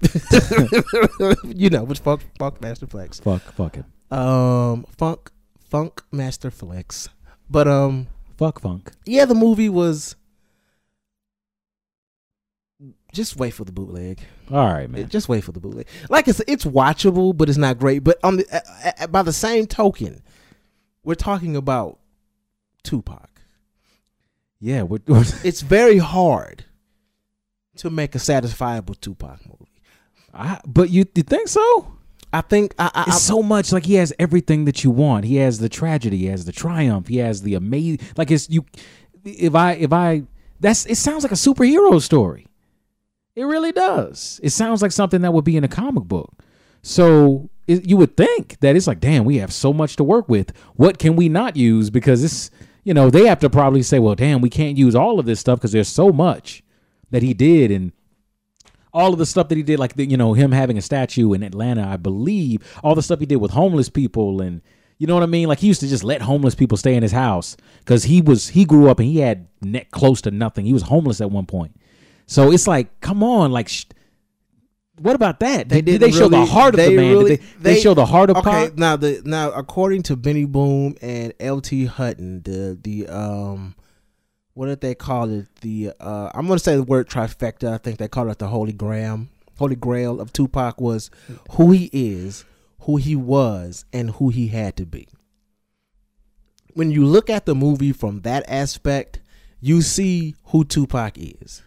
you 1.56 1.70
know, 1.70 1.84
which 1.84 2.00
fuck, 2.00 2.22
funk 2.40 2.60
master 2.60 2.88
flex. 2.88 3.20
Fuck, 3.20 3.42
fuck 3.52 3.76
him. 3.76 3.84
Um 4.10 4.84
funk 4.96 5.30
funk 5.58 6.02
master 6.10 6.50
flex. 6.50 7.08
But 7.48 7.68
um 7.68 8.08
Fuck 8.36 8.60
funk. 8.60 8.92
yeah, 9.04 9.24
the 9.26 9.34
movie 9.34 9.68
was 9.68 10.16
just 13.12 13.36
wait 13.36 13.50
for 13.50 13.64
the 13.64 13.72
bootleg. 13.72 14.20
All 14.50 14.72
right, 14.72 14.88
man. 14.88 15.08
Just 15.08 15.28
wait 15.28 15.44
for 15.44 15.52
the 15.52 15.60
bootleg. 15.60 15.86
Like 16.08 16.28
it's 16.28 16.40
it's 16.46 16.64
watchable, 16.64 17.36
but 17.36 17.48
it's 17.48 17.58
not 17.58 17.78
great. 17.78 18.02
But 18.04 18.18
on 18.22 18.38
the 18.38 18.46
uh, 18.52 18.92
uh, 19.00 19.06
by 19.08 19.22
the 19.22 19.32
same 19.32 19.66
token, 19.66 20.22
we're 21.04 21.14
talking 21.16 21.56
about 21.56 21.98
Tupac. 22.82 23.28
yeah, 24.60 24.82
what, 24.82 25.02
what, 25.06 25.40
It's 25.44 25.60
very 25.60 25.98
hard 25.98 26.64
to 27.76 27.90
make 27.90 28.14
a 28.14 28.18
satisfiable 28.18 28.98
Tupac 28.98 29.40
movie. 29.46 29.82
I, 30.32 30.60
but 30.66 30.88
you 30.90 31.04
you 31.14 31.22
think 31.22 31.48
so? 31.48 31.92
I 32.32 32.40
think 32.42 32.74
I, 32.78 32.86
I, 32.86 32.90
I 32.94 33.04
It's 33.08 33.22
so 33.22 33.42
much 33.42 33.72
like 33.72 33.86
he 33.86 33.94
has 33.94 34.12
everything 34.18 34.64
that 34.66 34.84
you 34.84 34.90
want. 34.90 35.24
He 35.24 35.36
has 35.36 35.58
the 35.58 35.68
tragedy, 35.68 36.18
he 36.18 36.26
has 36.26 36.44
the 36.44 36.52
triumph, 36.52 37.08
he 37.08 37.18
has 37.18 37.42
the 37.42 37.54
amazing. 37.54 38.00
Like 38.16 38.30
it's 38.30 38.48
you. 38.48 38.64
If 39.24 39.54
I 39.54 39.72
if 39.72 39.92
I 39.92 40.22
that's 40.60 40.86
it 40.86 40.96
sounds 40.96 41.22
like 41.22 41.32
a 41.32 41.36
superhero 41.36 42.00
story. 42.00 42.46
It 43.34 43.44
really 43.44 43.72
does. 43.72 44.40
It 44.42 44.50
sounds 44.50 44.82
like 44.82 44.92
something 44.92 45.22
that 45.22 45.32
would 45.32 45.44
be 45.44 45.56
in 45.56 45.64
a 45.64 45.68
comic 45.68 46.04
book. 46.04 46.32
So 46.82 47.48
it, 47.66 47.86
you 47.86 47.96
would 47.96 48.16
think 48.16 48.58
that 48.60 48.76
it's 48.76 48.86
like, 48.86 49.00
damn, 49.00 49.24
we 49.24 49.38
have 49.38 49.52
so 49.52 49.72
much 49.72 49.96
to 49.96 50.04
work 50.04 50.28
with. 50.28 50.56
What 50.74 50.98
can 50.98 51.16
we 51.16 51.28
not 51.28 51.56
use? 51.56 51.90
Because 51.90 52.22
it's 52.24 52.50
you 52.84 52.94
know 52.94 53.10
they 53.10 53.26
have 53.26 53.40
to 53.40 53.50
probably 53.50 53.82
say, 53.82 53.98
well, 53.98 54.14
damn, 54.14 54.40
we 54.40 54.50
can't 54.50 54.78
use 54.78 54.94
all 54.94 55.18
of 55.18 55.26
this 55.26 55.40
stuff 55.40 55.58
because 55.58 55.72
there's 55.72 55.88
so 55.88 56.12
much 56.12 56.62
that 57.10 57.22
he 57.22 57.34
did 57.34 57.70
and 57.70 57.92
all 58.92 59.12
of 59.12 59.18
the 59.18 59.26
stuff 59.26 59.48
that 59.48 59.56
he 59.56 59.62
did, 59.62 59.78
like 59.78 59.94
the, 59.94 60.04
you 60.04 60.16
know 60.16 60.32
him 60.34 60.52
having 60.52 60.78
a 60.78 60.82
statue 60.82 61.32
in 61.32 61.42
Atlanta, 61.42 61.86
I 61.86 61.96
believe, 61.96 62.62
all 62.82 62.94
the 62.94 63.02
stuff 63.02 63.20
he 63.20 63.26
did 63.26 63.36
with 63.36 63.52
homeless 63.52 63.88
people, 63.88 64.40
and 64.40 64.62
you 64.98 65.06
know 65.06 65.14
what 65.14 65.22
I 65.22 65.26
mean. 65.26 65.48
Like 65.48 65.58
he 65.60 65.68
used 65.68 65.80
to 65.80 65.88
just 65.88 66.04
let 66.04 66.22
homeless 66.22 66.54
people 66.54 66.76
stay 66.76 66.94
in 66.94 67.02
his 67.02 67.12
house 67.12 67.56
because 67.80 68.04
he 68.04 68.20
was 68.20 68.48
he 68.48 68.64
grew 68.64 68.90
up 68.90 68.98
and 68.98 69.08
he 69.08 69.18
had 69.18 69.48
net 69.62 69.90
close 69.90 70.20
to 70.22 70.30
nothing. 70.30 70.66
He 70.66 70.72
was 70.72 70.82
homeless 70.82 71.20
at 71.20 71.30
one 71.30 71.46
point. 71.46 71.76
So 72.26 72.52
it's 72.52 72.66
like, 72.66 73.00
come 73.00 73.22
on, 73.22 73.50
like. 73.52 73.68
Sh- 73.68 73.86
what 75.00 75.14
about 75.14 75.40
that? 75.40 75.68
Did, 75.68 75.86
did 75.86 76.00
they 76.00 76.08
didn't 76.08 76.20
show 76.20 76.28
the 76.28 76.44
heart 76.44 76.74
of 76.74 76.80
the 76.80 76.88
they 76.88 76.96
man? 76.96 77.10
really- 77.10 77.36
did 77.36 77.44
they, 77.58 77.74
they, 77.74 77.80
show 77.80 77.94
the 77.94 78.04
heart 78.04 78.28
of 78.28 78.36
okay, 78.36 78.50
Pac? 78.50 78.76
now 78.76 78.96
the 78.96 79.22
now 79.24 79.50
according 79.52 80.02
to 80.04 80.16
Benny 80.16 80.44
Boom 80.44 80.94
and 81.00 81.32
LT 81.40 81.86
Hutton, 81.86 82.42
the 82.42 82.78
the 82.80 83.08
um 83.08 83.74
what 84.54 84.66
did 84.66 84.80
they 84.80 84.94
call 84.94 85.30
it? 85.30 85.46
The 85.60 85.92
uh 86.00 86.30
I'm 86.34 86.46
gonna 86.46 86.58
say 86.58 86.76
the 86.76 86.82
word 86.82 87.08
trifecta. 87.08 87.72
I 87.72 87.78
think 87.78 87.98
they 87.98 88.08
call 88.08 88.30
it 88.30 88.38
the 88.38 88.48
Holy 88.48 88.72
Grail. 88.72 89.26
Holy 89.58 89.76
Grail 89.76 90.20
of 90.20 90.32
Tupac 90.32 90.80
was 90.80 91.10
who 91.52 91.70
he 91.70 91.90
is, 91.92 92.44
who 92.82 92.96
he 92.96 93.14
was, 93.14 93.84
and 93.92 94.10
who 94.12 94.30
he 94.30 94.48
had 94.48 94.76
to 94.78 94.86
be. 94.86 95.08
When 96.74 96.90
you 96.90 97.04
look 97.04 97.28
at 97.28 97.46
the 97.46 97.54
movie 97.54 97.92
from 97.92 98.20
that 98.22 98.44
aspect, 98.48 99.20
you 99.60 99.82
see 99.82 100.34
who 100.46 100.64
Tupac 100.64 101.18
is. 101.18 101.62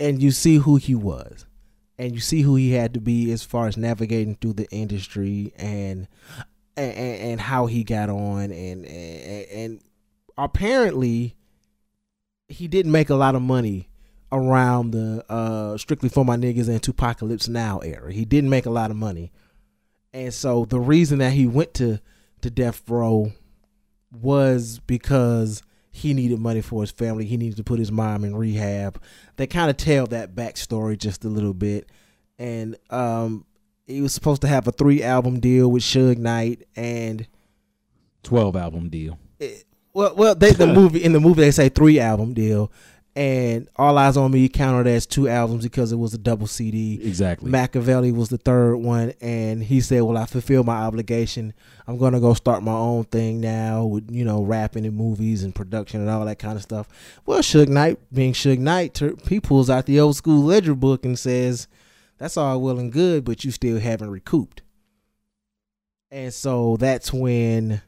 And 0.00 0.20
you 0.20 0.32
see 0.32 0.56
who 0.56 0.74
he 0.76 0.94
was 0.94 1.46
and 1.98 2.14
you 2.14 2.20
see 2.20 2.42
who 2.42 2.56
he 2.56 2.72
had 2.72 2.94
to 2.94 3.00
be 3.00 3.30
as 3.32 3.42
far 3.42 3.66
as 3.66 3.76
navigating 3.76 4.36
through 4.36 4.54
the 4.54 4.68
industry 4.70 5.52
and 5.56 6.08
and, 6.76 6.96
and 6.96 7.40
how 7.40 7.66
he 7.66 7.84
got 7.84 8.08
on 8.08 8.50
and, 8.50 8.84
and 8.84 9.46
and 9.48 9.80
apparently 10.36 11.36
he 12.48 12.68
didn't 12.68 12.92
make 12.92 13.10
a 13.10 13.14
lot 13.14 13.34
of 13.34 13.42
money 13.42 13.88
around 14.32 14.90
the 14.90 15.24
uh 15.28 15.76
strictly 15.78 16.08
for 16.08 16.24
my 16.24 16.36
niggas 16.36 16.68
and 16.68 16.82
Tupacalypse 16.82 17.48
Now 17.48 17.78
era. 17.78 18.12
He 18.12 18.24
didn't 18.24 18.50
make 18.50 18.66
a 18.66 18.70
lot 18.70 18.90
of 18.90 18.96
money. 18.96 19.32
And 20.12 20.32
so 20.32 20.64
the 20.64 20.80
reason 20.80 21.18
that 21.18 21.32
he 21.32 21.46
went 21.46 21.74
to 21.74 22.00
to 22.42 22.50
Death 22.50 22.82
Row 22.88 23.32
was 24.12 24.80
because 24.86 25.62
he 25.90 26.12
needed 26.12 26.40
money 26.40 26.60
for 26.60 26.82
his 26.82 26.90
family. 26.90 27.24
He 27.24 27.36
needed 27.36 27.56
to 27.56 27.64
put 27.64 27.78
his 27.78 27.92
mom 27.92 28.24
in 28.24 28.34
rehab. 28.34 29.00
They 29.36 29.46
kind 29.46 29.70
of 29.70 29.76
tell 29.76 30.06
that 30.08 30.34
backstory 30.34 30.98
just 30.98 31.24
a 31.24 31.28
little 31.28 31.54
bit. 31.54 31.88
And 32.36 32.76
um, 32.90 33.46
he 33.86 34.00
was 34.00 34.12
supposed 34.12 34.42
to 34.42 34.48
have 34.48 34.66
a 34.66 34.72
three 34.72 35.04
album 35.04 35.38
deal 35.38 35.70
with 35.70 35.84
Suge 35.84 36.18
Knight. 36.18 36.64
And 36.74 37.28
Twelve 38.24 38.56
album 38.56 38.88
deal. 38.88 39.18
it, 39.38 39.64
well, 39.94 40.14
well, 40.16 40.34
they 40.34 40.52
the 40.52 40.66
movie 40.66 41.02
in 41.02 41.12
the 41.12 41.20
movie 41.20 41.40
they 41.40 41.50
say 41.50 41.68
three 41.68 41.98
album 42.00 42.34
deal. 42.34 42.70
And 43.16 43.68
All 43.76 43.96
Eyes 43.96 44.16
on 44.16 44.32
Me 44.32 44.48
counted 44.48 44.90
as 44.90 45.06
two 45.06 45.28
albums 45.28 45.62
because 45.62 45.92
it 45.92 45.96
was 45.96 46.14
a 46.14 46.18
double 46.18 46.48
CD. 46.48 47.00
Exactly. 47.00 47.48
Makaveli 47.48 48.12
was 48.12 48.28
the 48.28 48.38
third 48.38 48.74
one, 48.78 49.12
and 49.20 49.62
he 49.62 49.80
said, 49.80 50.02
"Well, 50.02 50.16
I 50.16 50.26
fulfilled 50.26 50.66
my 50.66 50.78
obligation. 50.78 51.54
I'm 51.86 51.96
gonna 51.96 52.18
go 52.18 52.34
start 52.34 52.64
my 52.64 52.72
own 52.72 53.04
thing 53.04 53.40
now 53.40 53.84
with 53.84 54.10
you 54.10 54.24
know 54.24 54.42
rapping 54.42 54.84
and 54.84 54.96
movies 54.96 55.44
and 55.44 55.54
production 55.54 56.00
and 56.00 56.10
all 56.10 56.24
that 56.24 56.40
kind 56.40 56.56
of 56.56 56.62
stuff." 56.62 56.88
Well, 57.24 57.38
Suge 57.38 57.68
Knight, 57.68 58.00
being 58.12 58.32
Suge 58.32 58.58
Knight, 58.58 59.00
he 59.28 59.38
pulls 59.38 59.70
out 59.70 59.86
the 59.86 60.00
old 60.00 60.16
school 60.16 60.42
ledger 60.42 60.74
book 60.74 61.04
and 61.04 61.16
says, 61.16 61.68
"That's 62.18 62.36
all 62.36 62.60
well 62.60 62.80
and 62.80 62.90
good, 62.90 63.24
but 63.24 63.44
you 63.44 63.52
still 63.52 63.78
haven't 63.78 64.10
recouped." 64.10 64.62
And 66.10 66.34
so 66.34 66.76
that's 66.78 67.12
when 67.12 67.80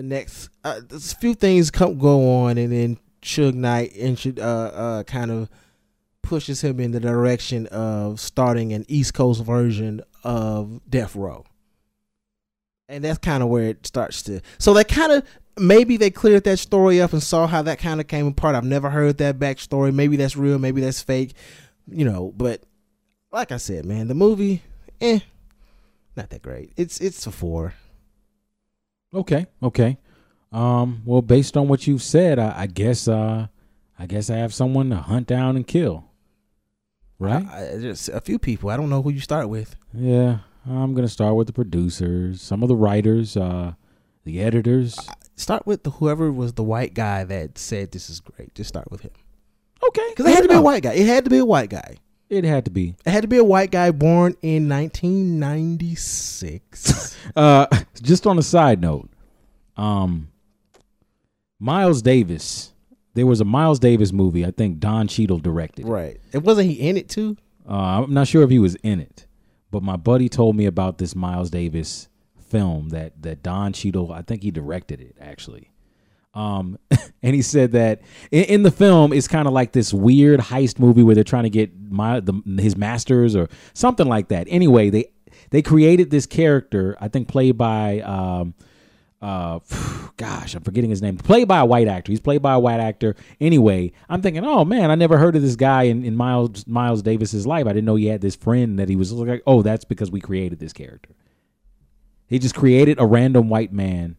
the 0.00 0.06
next 0.06 0.48
uh, 0.64 0.80
a 0.90 0.98
few 0.98 1.34
things 1.34 1.70
come 1.70 1.98
go 1.98 2.44
on, 2.44 2.56
and 2.56 2.72
then 2.72 2.98
Suge 3.20 3.52
Knight 3.52 3.94
intro- 3.94 4.42
uh, 4.42 4.70
uh, 4.74 5.02
kind 5.02 5.30
of 5.30 5.50
pushes 6.22 6.62
him 6.62 6.80
in 6.80 6.92
the 6.92 7.00
direction 7.00 7.66
of 7.66 8.18
starting 8.18 8.72
an 8.72 8.86
East 8.88 9.12
Coast 9.12 9.44
version 9.44 10.00
of 10.24 10.80
Death 10.88 11.14
Row. 11.14 11.44
And 12.88 13.04
that's 13.04 13.18
kind 13.18 13.42
of 13.42 13.50
where 13.50 13.64
it 13.64 13.86
starts 13.86 14.22
to. 14.22 14.40
So 14.58 14.72
they 14.72 14.84
kind 14.84 15.12
of 15.12 15.22
maybe 15.58 15.98
they 15.98 16.10
cleared 16.10 16.44
that 16.44 16.58
story 16.58 16.98
up 17.02 17.12
and 17.12 17.22
saw 17.22 17.46
how 17.46 17.60
that 17.62 17.78
kind 17.78 18.00
of 18.00 18.06
came 18.06 18.26
apart. 18.26 18.54
I've 18.54 18.64
never 18.64 18.88
heard 18.88 19.18
that 19.18 19.38
backstory. 19.38 19.92
Maybe 19.92 20.16
that's 20.16 20.34
real. 20.34 20.58
Maybe 20.58 20.80
that's 20.80 21.02
fake. 21.02 21.34
you 21.86 22.06
know, 22.06 22.32
but 22.36 22.62
like 23.32 23.52
I 23.52 23.58
said, 23.58 23.84
man, 23.84 24.08
the 24.08 24.14
movie, 24.14 24.62
eh, 25.02 25.18
not 26.16 26.30
that 26.30 26.40
great. 26.40 26.72
It's 26.78 27.00
it's 27.00 27.26
a 27.26 27.30
four. 27.30 27.74
Okay, 29.14 29.46
okay. 29.62 29.98
Um, 30.52 31.02
well, 31.04 31.22
based 31.22 31.56
on 31.56 31.68
what 31.68 31.86
you've 31.86 32.02
said, 32.02 32.38
I, 32.38 32.62
I 32.62 32.66
guess 32.66 33.08
uh, 33.08 33.46
I 33.98 34.06
guess 34.06 34.30
I 34.30 34.36
have 34.36 34.52
someone 34.54 34.90
to 34.90 34.96
hunt 34.96 35.26
down 35.26 35.56
and 35.56 35.66
kill. 35.66 36.04
Right? 37.18 37.44
I, 37.46 37.74
I- 37.74 37.78
just 37.80 38.08
a 38.08 38.20
few 38.20 38.38
people. 38.38 38.70
I 38.70 38.76
don't 38.76 38.88
know 38.90 39.02
who 39.02 39.10
you 39.10 39.20
start 39.20 39.48
with. 39.48 39.76
yeah. 39.94 40.38
I'm 40.68 40.92
gonna 40.92 41.08
start 41.08 41.36
with 41.36 41.46
the 41.46 41.54
producers, 41.54 42.42
some 42.42 42.62
of 42.62 42.68
the 42.68 42.76
writers, 42.76 43.34
uh, 43.34 43.72
the 44.24 44.42
editors. 44.42 44.94
Start 45.34 45.66
with 45.66 45.84
the, 45.84 45.90
whoever 45.90 46.30
was 46.30 46.52
the 46.52 46.62
white 46.62 46.92
guy 46.92 47.24
that 47.24 47.56
said 47.56 47.92
this 47.92 48.10
is 48.10 48.20
great. 48.20 48.54
Just 48.54 48.68
start 48.68 48.90
with 48.90 49.00
him 49.00 49.10
Okay, 49.88 50.06
because 50.10 50.26
it 50.26 50.34
had 50.34 50.42
to 50.42 50.48
be 50.48 50.54
a 50.56 50.60
white 50.60 50.82
guy. 50.82 50.92
It 50.92 51.06
had 51.06 51.24
to 51.24 51.30
be 51.30 51.38
a 51.38 51.46
white 51.46 51.70
guy. 51.70 51.96
It 52.30 52.44
had 52.44 52.64
to 52.66 52.70
be. 52.70 52.94
It 53.04 53.10
had 53.10 53.22
to 53.22 53.28
be 53.28 53.38
a 53.38 53.44
white 53.44 53.72
guy 53.72 53.90
born 53.90 54.36
in 54.40 54.68
1996. 54.68 57.16
Uh, 57.36 57.66
just 58.02 58.26
on 58.26 58.38
a 58.38 58.42
side 58.42 58.80
note, 58.80 59.08
um, 59.76 60.28
Miles 61.60 62.02
Davis. 62.02 62.72
There 63.14 63.26
was 63.26 63.40
a 63.40 63.44
Miles 63.44 63.78
Davis 63.78 64.10
movie. 64.10 64.44
I 64.44 64.50
think 64.50 64.80
Don 64.80 65.06
Cheadle 65.06 65.38
directed. 65.38 65.86
right. 65.86 66.18
It 66.32 66.42
wasn't 66.42 66.70
he 66.70 66.88
in 66.88 66.96
it 66.96 67.08
too. 67.08 67.36
Uh, 67.68 68.02
I'm 68.02 68.12
not 68.14 68.26
sure 68.26 68.42
if 68.42 68.50
he 68.50 68.58
was 68.58 68.74
in 68.76 68.98
it, 69.00 69.26
but 69.70 69.82
my 69.82 69.96
buddy 69.96 70.28
told 70.28 70.56
me 70.56 70.66
about 70.66 70.98
this 70.98 71.14
Miles 71.14 71.50
Davis 71.50 72.08
film 72.48 72.88
that 72.88 73.12
that 73.22 73.42
Don 73.44 73.72
Cheadle. 73.72 74.12
I 74.12 74.22
think 74.22 74.42
he 74.42 74.50
directed 74.50 75.00
it 75.00 75.16
actually. 75.20 75.69
Um, 76.32 76.78
and 77.22 77.34
he 77.34 77.42
said 77.42 77.72
that 77.72 78.02
in, 78.30 78.44
in 78.44 78.62
the 78.62 78.70
film 78.70 79.12
it's 79.12 79.28
kind 79.28 79.48
of 79.48 79.52
like 79.52 79.72
this 79.72 79.92
weird 79.92 80.40
heist 80.40 80.78
movie 80.78 81.02
where 81.02 81.14
they're 81.14 81.24
trying 81.24 81.42
to 81.42 81.50
get 81.50 81.70
my 81.90 82.20
the, 82.20 82.40
his 82.58 82.76
masters 82.76 83.34
or 83.34 83.48
something 83.72 84.06
like 84.06 84.28
that. 84.28 84.46
Anyway, 84.48 84.90
they 84.90 85.12
they 85.50 85.62
created 85.62 86.10
this 86.10 86.26
character. 86.26 86.96
I 87.00 87.08
think 87.08 87.28
played 87.28 87.58
by 87.58 88.00
um, 88.00 88.54
uh 89.22 89.58
gosh 90.16 90.54
i'm 90.54 90.62
forgetting 90.62 90.90
his 90.90 91.02
name 91.02 91.16
played 91.16 91.48
by 91.48 91.58
a 91.58 91.64
white 91.64 91.88
actor 91.88 92.12
he's 92.12 92.20
played 92.20 92.42
by 92.42 92.54
a 92.54 92.58
white 92.58 92.80
actor 92.80 93.14
anyway 93.40 93.90
i'm 94.08 94.22
thinking 94.22 94.44
oh 94.44 94.64
man 94.64 94.90
i 94.90 94.94
never 94.94 95.18
heard 95.18 95.36
of 95.36 95.42
this 95.42 95.56
guy 95.56 95.84
in, 95.84 96.04
in 96.04 96.16
miles 96.16 96.66
miles 96.66 97.02
davis's 97.02 97.46
life 97.46 97.66
i 97.66 97.70
didn't 97.70 97.84
know 97.84 97.96
he 97.96 98.06
had 98.06 98.20
this 98.20 98.36
friend 98.36 98.78
that 98.78 98.88
he 98.88 98.96
was 98.96 99.12
like 99.12 99.42
oh 99.46 99.62
that's 99.62 99.84
because 99.84 100.10
we 100.10 100.20
created 100.20 100.58
this 100.58 100.72
character 100.72 101.10
he 102.26 102.38
just 102.38 102.54
created 102.54 102.98
a 102.98 103.06
random 103.06 103.48
white 103.48 103.72
man 103.72 104.16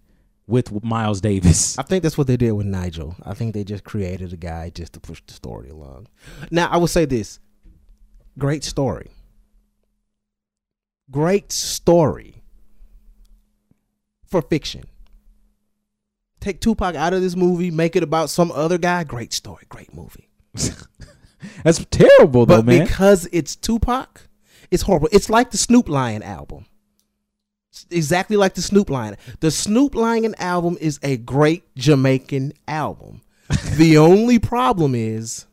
with 0.51 0.83
miles 0.83 1.21
davis 1.21 1.79
I 1.79 1.83
think 1.83 2.03
that's 2.03 2.17
what 2.17 2.27
they 2.27 2.37
did 2.37 2.51
with 2.51 2.65
Nigel. 2.65 3.15
I 3.23 3.33
think 3.33 3.53
they 3.53 3.63
just 3.63 3.83
created 3.83 4.33
a 4.33 4.37
guy 4.37 4.69
just 4.69 4.93
to 4.93 4.99
push 4.99 5.21
the 5.25 5.33
story 5.33 5.69
along. 5.69 6.07
Now, 6.49 6.67
I 6.69 6.77
will 6.77 6.87
say 6.87 7.05
this 7.05 7.39
great 8.37 8.63
story. 8.63 9.11
Great 11.09 11.51
story 11.51 12.43
for 14.25 14.41
fiction. 14.41 14.83
Take 16.39 16.61
Tupac 16.61 16.95
out 16.95 17.13
of 17.13 17.21
this 17.21 17.35
movie, 17.35 17.69
make 17.69 17.95
it 17.95 18.03
about 18.03 18.29
some 18.29 18.51
other 18.51 18.77
guy. 18.77 19.03
Great 19.03 19.33
story, 19.33 19.65
great 19.69 19.93
movie. 19.93 20.29
that's 21.63 21.85
terrible 21.91 22.45
though 22.45 22.57
But 22.57 22.65
man 22.65 22.85
because 22.85 23.27
it's 23.31 23.55
Tupac, 23.55 24.27
it's 24.69 24.83
horrible. 24.83 25.09
It's 25.11 25.29
like 25.29 25.51
the 25.51 25.57
Snoop 25.57 25.89
Lion 25.89 26.23
album. 26.23 26.65
Exactly 27.89 28.37
like 28.37 28.53
the 28.53 28.61
Snoop 28.61 28.89
Lion. 28.89 29.17
The 29.39 29.51
Snoop 29.51 29.95
Lion 29.95 30.35
album 30.37 30.77
is 30.81 30.99
a 31.03 31.17
great 31.17 31.63
Jamaican 31.75 32.53
album. 32.67 33.21
the 33.75 33.97
only 33.97 34.39
problem 34.39 34.95
is 34.95 35.45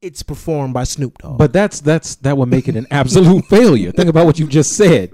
it's 0.00 0.22
performed 0.22 0.72
by 0.72 0.84
Snoop 0.84 1.18
Dogg. 1.18 1.36
but 1.36 1.52
that's 1.52 1.80
that's 1.80 2.16
that 2.16 2.38
would 2.38 2.48
make 2.48 2.68
it 2.68 2.76
an 2.76 2.86
absolute 2.90 3.44
failure 3.46 3.92
think 3.92 4.08
about 4.08 4.24
what 4.24 4.38
you 4.38 4.46
just 4.46 4.74
said 4.74 5.10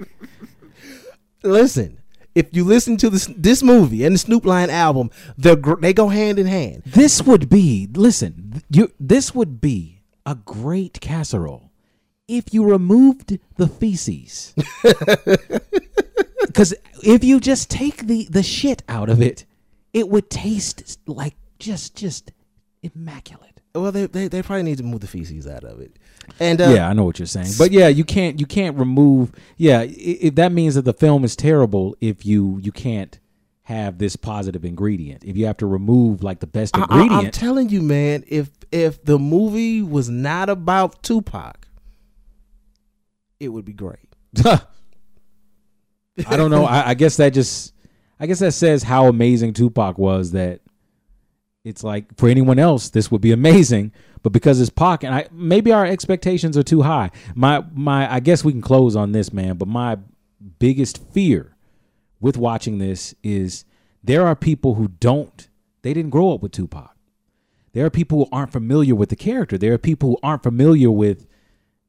listen, 1.47 1.99
if 2.35 2.55
you 2.55 2.65
listen 2.65 2.97
to 2.99 3.11
this 3.11 3.27
this 3.37 3.63
movie 3.63 4.05
and 4.05 4.15
the 4.15 4.19
Snoop 4.19 4.45
Lion 4.45 4.71
album, 4.71 5.11
they 5.39 5.55
they 5.81 5.95
go 5.95 6.09
hand 6.09 6.39
in 6.39 6.47
hand. 6.47 6.83
This 6.85 7.23
would 7.23 7.49
be 7.49 7.89
listen. 7.95 8.63
You 8.71 8.93
this 9.01 9.35
would 9.35 9.61
be 9.61 10.03
a 10.27 10.35
great 10.35 11.01
casserole 11.01 11.66
if 12.29 12.53
you 12.53 12.65
removed 12.65 13.39
the 13.57 13.67
feces. 13.69 14.55
Because 16.57 16.75
if 17.03 17.23
you 17.23 17.39
just 17.39 17.71
take 17.71 18.07
the 18.07 18.27
the 18.31 18.43
shit 18.43 18.83
out 18.89 19.11
of 19.11 19.21
it, 19.21 19.45
it 19.93 20.09
would 20.09 20.31
taste 20.31 20.99
like 21.07 21.35
just 21.59 21.95
just 21.95 22.33
immaculate. 22.83 23.61
Well, 23.75 23.93
they, 23.93 24.07
they 24.07 24.29
they 24.29 24.43
probably 24.43 24.63
need 24.63 24.79
to 24.79 24.85
move 24.85 25.01
the 25.01 25.07
feces 25.07 25.47
out 25.47 25.65
of 25.65 25.81
it. 25.81 25.99
And 26.41 26.63
uh, 26.63 26.69
yeah, 26.69 26.89
I 26.89 26.95
know 26.95 27.05
what 27.05 27.19
you're 27.19 27.27
saying, 27.27 27.53
but 27.59 27.73
yeah, 27.73 27.89
you 27.89 28.05
can't 28.05 28.41
you 28.41 28.47
can't 28.47 28.75
remove. 28.79 29.33
Yeah, 29.59 29.81
i 29.81 29.95
if 29.99 30.35
that 30.37 30.51
means 30.51 30.77
that 30.77 30.87
the 30.87 30.95
film 30.95 31.25
is 31.25 31.37
terrible 31.37 31.95
if 32.01 32.25
you 32.25 32.59
you 32.63 32.73
can't 32.73 33.19
have 33.65 33.99
this 33.99 34.17
positive 34.17 34.65
ingredient. 34.65 35.25
If 35.25 35.37
you 35.37 35.45
have 35.47 35.59
to 35.59 35.67
remove 35.67 36.23
like 36.23 36.41
the 36.41 36.47
best 36.47 36.75
ingredient, 36.75 37.13
I, 37.13 37.23
am 37.25 37.31
telling 37.33 37.69
you, 37.69 37.83
man, 37.83 38.25
if 38.29 38.49
if 38.73 39.05
the 39.05 39.19
movie 39.19 39.83
was 39.83 40.09
not 40.09 40.49
about 40.49 41.03
Tupac, 41.03 41.66
it 43.41 43.49
would 43.49 43.65
be 43.65 43.73
great. 43.73 44.15
I 46.27 46.37
don't 46.37 46.51
know. 46.51 46.65
I, 46.65 46.91
I 46.91 46.95
guess 46.95 47.17
that 47.19 47.31
just, 47.31 47.75
I 48.19 48.27
guess 48.27 48.39
that 48.39 48.53
says 48.53 48.83
how 48.83 49.07
amazing 49.07 49.53
Tupac 49.53 49.99
was. 49.99 50.33
That 50.33 50.61
it's 51.65 51.85
like 51.85 52.17
for 52.17 52.29
anyone 52.29 52.59
else, 52.59 52.89
this 52.91 53.11
would 53.11 53.21
be 53.21 53.33
amazing, 53.33 53.93
but 54.23 54.33
because 54.33 54.61
it's 54.61 54.71
Pac, 54.71 55.05
and 55.05 55.15
I 55.15 55.29
maybe 55.31 55.73
our 55.73 55.85
expectations 55.85 56.57
are 56.57 56.63
too 56.63 56.83
high. 56.83 57.11
My 57.35 57.65
my, 57.75 58.13
I 58.13 58.21
guess 58.21 58.45
we 58.45 58.53
can 58.53 58.63
close 58.63 58.97
on 58.97 59.13
this, 59.13 59.33
man. 59.33 59.57
But 59.57 59.69
my 59.69 59.99
biggest 60.59 61.03
fear 61.13 61.57
with 62.21 62.37
watching 62.37 62.79
this 62.79 63.15
is 63.23 63.65
there 64.03 64.27
are 64.27 64.37
people 64.37 64.75
who 64.75 64.89
don't, 64.89 65.49
they 65.83 65.93
didn't 65.93 66.11
grow 66.11 66.33
up 66.33 66.43
with 66.43 66.53
Tupac. 66.53 66.97
There 67.73 67.85
are 67.85 67.91
people 67.91 68.19
who 68.19 68.29
aren't 68.33 68.53
familiar 68.53 68.95
with 68.95 69.11
the 69.11 69.17
character. 69.17 69.59
There 69.59 69.75
are 69.75 69.79
people 69.79 70.11
who 70.11 70.19
aren't 70.23 70.43
familiar 70.43 70.91
with 70.91 71.27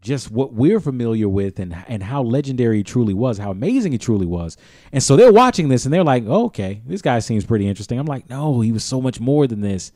just 0.02 0.30
what 0.32 0.54
we're 0.54 0.80
familiar 0.80 1.28
with 1.28 1.60
and 1.60 1.76
and 1.88 2.04
how 2.04 2.22
legendary 2.22 2.78
he 2.78 2.84
truly 2.84 3.14
was, 3.14 3.38
how 3.38 3.52
amazing 3.52 3.92
he 3.92 3.98
truly 3.98 4.26
was. 4.26 4.56
And 4.92 5.02
so 5.02 5.16
they're 5.16 5.34
watching 5.34 5.70
this 5.70 5.86
and 5.86 5.94
they're 5.94 6.04
like, 6.04 6.24
oh, 6.28 6.46
"Okay, 6.46 6.82
this 6.86 7.02
guy 7.02 7.20
seems 7.20 7.46
pretty 7.46 7.68
interesting." 7.68 8.00
I'm 8.00 8.06
like, 8.06 8.30
"No, 8.30 8.62
he 8.62 8.72
was 8.72 8.84
so 8.84 9.02
much 9.02 9.20
more 9.20 9.48
than 9.48 9.62
this." 9.62 9.92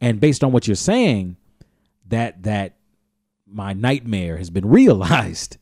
And 0.00 0.20
based 0.20 0.44
on 0.44 0.52
what 0.52 0.66
you're 0.66 0.76
saying, 0.76 1.36
that 2.08 2.42
that 2.44 2.76
my 3.46 3.72
nightmare 3.72 4.36
has 4.36 4.50
been 4.50 4.68
realized, 4.68 5.56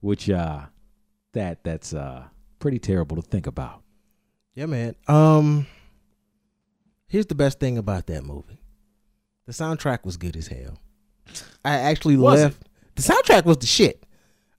which 0.00 0.30
uh 0.30 0.60
that 1.32 1.64
that's 1.64 1.92
uh 1.92 2.24
pretty 2.58 2.78
terrible 2.78 3.16
to 3.16 3.22
think 3.22 3.46
about. 3.46 3.82
Yeah, 4.54 4.66
man. 4.66 4.94
Um, 5.08 5.66
here's 7.06 7.26
the 7.26 7.34
best 7.34 7.58
thing 7.60 7.76
about 7.76 8.06
that 8.06 8.24
movie: 8.24 8.60
the 9.46 9.52
soundtrack 9.52 10.04
was 10.04 10.16
good 10.16 10.36
as 10.36 10.46
hell. 10.46 10.78
I 11.64 11.74
actually 11.74 12.16
Was 12.16 12.40
left. 12.42 12.68
The 13.00 13.12
soundtrack 13.14 13.44
was 13.44 13.56
the 13.58 13.66
shit. 13.66 14.04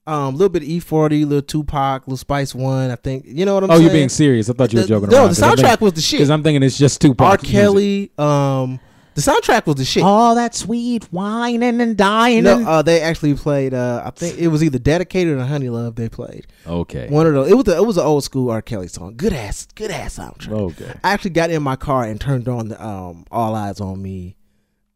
Um, 0.07 0.33
a 0.33 0.37
little 0.37 0.49
bit 0.49 0.63
of 0.63 0.67
E40, 0.67 1.25
little 1.25 1.41
Tupac, 1.43 2.07
little 2.07 2.17
Spice 2.17 2.55
One. 2.55 2.89
I 2.89 2.95
think 2.95 3.23
you 3.27 3.45
know 3.45 3.53
what 3.53 3.63
I'm 3.63 3.69
saying? 3.69 3.75
oh, 3.75 3.77
saying. 3.79 3.85
you're 3.87 3.93
being 3.99 4.09
serious. 4.09 4.49
I 4.49 4.53
thought 4.53 4.73
you 4.73 4.77
were 4.79 4.83
The- 4.83 4.87
joking 4.89 5.09
no, 5.09 5.17
around. 5.25 5.35
the 5.35 5.41
soundtrack 5.41 5.79
was 5.79 5.93
the 5.93 6.01
shit. 6.01 6.17
Because 6.19 6.31
I'm 6.31 6.41
thinking 6.41 6.63
it's 6.63 6.77
just 6.77 6.99
Tupac. 7.01 7.21
R. 7.27 7.37
Kelly. 7.37 8.11
Um, 8.17 8.79
the 9.13 9.21
soundtrack 9.21 9.67
was 9.67 9.75
the 9.75 9.85
shit. 9.85 10.01
All 10.03 10.35
that 10.35 10.55
sweet 10.55 11.03
whining 11.11 11.81
and 11.81 11.95
dying. 11.97 12.43
no, 12.45 12.57
and 12.57 12.67
uh, 12.67 12.81
they 12.81 13.01
actually 13.01 13.35
played. 13.35 13.73
Uh, 13.75 14.01
I 14.03 14.09
think 14.09 14.39
it 14.39 14.47
was 14.47 14.63
either 14.63 14.79
Dedicated 14.79 15.37
or 15.37 15.43
Honey 15.43 15.69
Love. 15.69 15.95
They 15.95 16.09
played 16.09 16.47
Okay. 16.65 17.07
one 17.09 17.27
of 17.27 17.33
those. 17.33 17.51
It 17.51 17.55
was 17.55 17.67
a, 17.67 17.75
it 17.77 17.85
was 17.85 17.97
an 17.97 18.05
old 18.05 18.23
school 18.23 18.49
R. 18.49 18.61
Kelly 18.63 18.87
song. 18.87 19.15
Good 19.17 19.33
ass, 19.33 19.67
good 19.75 19.91
ass 19.91 20.17
soundtrack. 20.17 20.51
Okay. 20.51 20.93
I 21.03 21.11
actually 21.11 21.31
got 21.31 21.51
in 21.51 21.61
my 21.61 21.75
car 21.75 22.05
and 22.05 22.19
turned 22.19 22.47
on 22.47 22.69
the 22.69 22.83
um, 22.83 23.25
All 23.29 23.53
Eyes 23.53 23.79
on 23.81 24.01
Me 24.01 24.35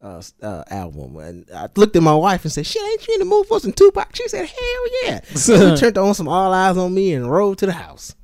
uh, 0.02 0.22
uh, 0.42 0.62
album, 0.70 1.16
and 1.16 1.46
I 1.54 1.68
looked 1.76 1.96
at 1.96 2.02
my 2.02 2.14
wife 2.14 2.44
and 2.44 2.52
said, 2.52 2.66
"Shit, 2.66 2.82
ain't 2.82 3.06
you 3.06 3.14
in 3.14 3.20
the 3.20 3.24
mood 3.24 3.46
for 3.46 3.60
some 3.60 3.72
Tupac?" 3.72 4.14
She 4.14 4.28
said, 4.28 4.46
"Hell 4.46 4.86
yeah!" 5.04 5.20
so 5.34 5.70
we 5.72 5.76
turned 5.76 5.98
on 5.98 6.14
some 6.14 6.28
All 6.28 6.52
Eyes 6.52 6.76
on 6.76 6.94
Me 6.94 7.12
and 7.12 7.30
rode 7.30 7.58
to 7.58 7.66
the 7.66 7.72
house. 7.72 8.14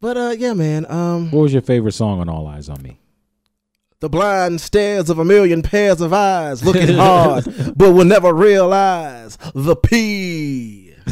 But 0.00 0.16
uh, 0.16 0.34
yeah, 0.38 0.54
man. 0.54 0.86
Um, 0.90 1.30
What 1.30 1.42
was 1.42 1.52
your 1.52 1.62
favorite 1.62 1.92
song 1.92 2.20
on 2.20 2.28
All 2.28 2.46
Eyes 2.46 2.68
on 2.68 2.82
Me? 2.82 3.00
the 4.00 4.08
blind 4.08 4.60
stares 4.60 5.10
of 5.10 5.18
a 5.18 5.24
million 5.24 5.62
pairs 5.62 6.00
of 6.00 6.12
eyes, 6.12 6.64
looking 6.64 6.96
hard, 6.96 7.44
but 7.76 7.92
will 7.92 8.06
never 8.06 8.32
realize 8.32 9.36
the 9.54 9.76
P. 9.76 10.94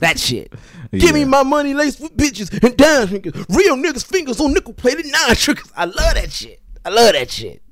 that 0.00 0.18
shit. 0.18 0.52
Give 0.92 1.14
me 1.14 1.24
my 1.24 1.42
money 1.42 1.72
laced 1.72 2.00
with 2.00 2.16
bitches 2.16 2.52
and 2.62 2.76
dime 2.76 3.08
fingers. 3.08 3.32
Real 3.48 3.76
niggas' 3.76 4.04
fingers 4.04 4.40
on 4.40 4.52
nickel 4.52 4.74
plated 4.74 5.06
nine 5.06 5.34
triggers. 5.34 5.72
I 5.74 5.86
love 5.86 6.14
that 6.14 6.30
shit. 6.30 6.60
I 6.84 6.90
love 6.90 7.12
that 7.12 7.30
shit. 7.30 7.62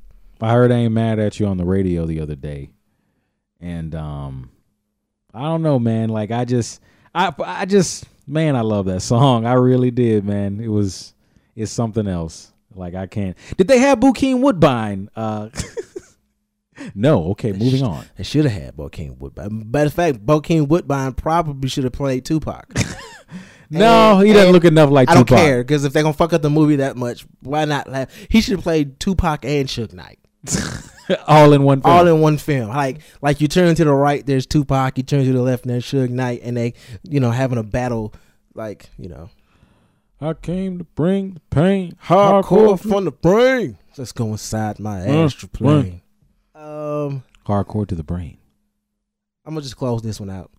I 0.43 0.53
heard 0.53 0.71
I 0.73 0.77
ain't 0.77 0.93
mad 0.93 1.19
at 1.19 1.39
you 1.41 1.47
on 1.47 1.57
the 1.57 1.65
radio 1.65 2.07
the 2.07 2.21
other 2.21 2.35
day, 2.37 2.71
and 3.61 3.95
um, 3.95 4.51
I 5.35 5.43
don't 5.43 5.63
know, 5.63 5.79
man. 5.79 6.09
Like 6.11 6.31
I 6.31 6.45
just, 6.45 6.81
I, 7.15 7.33
I 7.45 7.65
just, 7.67 8.05
man, 8.27 8.57
I 8.57 8.61
love 8.63 8.87
that 8.87 9.01
song. 9.01 9.47
I 9.47 9.55
really 9.55 9.91
did, 9.91 10.25
man. 10.25 10.61
It 10.61 10.69
was, 10.69 11.15
it's 11.57 11.73
something 11.73 12.07
else. 12.07 12.53
Like 12.75 12.95
I 12.95 13.07
can't. 13.07 13.37
Did 13.57 13.67
they 13.69 13.79
have 13.79 13.99
Bokeem 13.99 14.41
Woodbine? 14.41 15.09
Uh, 15.17 15.49
No. 16.95 17.31
Okay, 17.31 17.53
moving 17.53 17.83
on. 17.83 18.05
They 18.17 18.23
should 18.23 18.45
have 18.45 18.63
had 18.63 18.77
Bokeem 18.77 19.19
Woodbine. 19.19 19.69
Matter 19.71 19.87
of 19.89 19.95
fact, 19.95 20.25
Bokeem 20.25 20.69
Woodbine 20.69 21.13
probably 21.15 21.69
should 21.69 21.83
have 21.85 21.93
played 21.93 22.25
Tupac. 22.25 22.73
No, 23.71 24.19
And- 24.19 24.27
he 24.27 24.33
doesn't 24.33 24.53
look 24.53 24.65
enough 24.65 24.89
like 24.89 25.09
Tupac. 25.09 25.31
I 25.31 25.35
don't 25.37 25.45
care 25.45 25.63
because 25.63 25.85
if 25.85 25.93
they're 25.93 26.03
gonna 26.03 26.15
fuck 26.15 26.33
up 26.33 26.41
the 26.41 26.49
movie 26.49 26.77
that 26.77 26.97
much, 26.97 27.27
why 27.41 27.67
not 27.67 27.87
have? 27.89 28.11
He 28.31 28.41
should 28.41 28.53
have 28.53 28.63
played 28.63 28.99
Tupac 28.99 29.45
and 29.45 29.69
Suge 29.69 29.93
Knight 29.93 30.19
All 31.27 31.53
in 31.55 31.63
one. 31.63 31.81
Film. 31.81 31.95
all 31.95 32.07
in 32.07 32.21
one 32.21 32.37
film. 32.37 32.69
Like 32.69 33.01
like 33.23 33.41
you 33.41 33.49
turn 33.49 33.75
to 33.75 33.85
the 33.85 33.93
right, 33.95 34.25
there's 34.27 34.47
Tupac. 34.47 34.99
You 34.99 35.03
turn 35.05 35.25
to 35.25 35.33
the 35.33 35.41
left, 35.43 35.65
and 35.65 35.73
there's 35.73 35.87
Suge 35.87 36.11
Knight, 36.11 36.41
and 36.43 36.57
they 36.57 36.75
you 37.03 37.19
know 37.21 37.31
having 37.31 37.57
a 37.59 37.63
battle. 37.63 38.13
Like 38.55 38.91
you 38.99 39.09
know, 39.09 39.31
I 40.21 40.35
came 40.35 40.79
to 40.79 40.85
bring 40.85 41.35
the 41.35 41.41
pain. 41.51 41.97
hardcore 42.05 42.79
from 42.79 43.07
the 43.07 43.11
brain. 43.13 43.79
Let's 43.97 44.13
go 44.13 44.27
inside 44.29 44.79
my 44.79 45.01
Uh, 45.09 45.25
astral 45.25 45.49
plane. 45.53 46.03
Um, 46.55 47.25
Hardcore 47.47 47.87
to 47.89 47.95
the 47.95 48.03
brain. 48.05 48.37
I'm 49.47 49.55
gonna 49.55 49.63
just 49.63 49.77
close 49.79 50.03
this 50.03 50.21
one 50.21 50.29
out. 50.31 50.51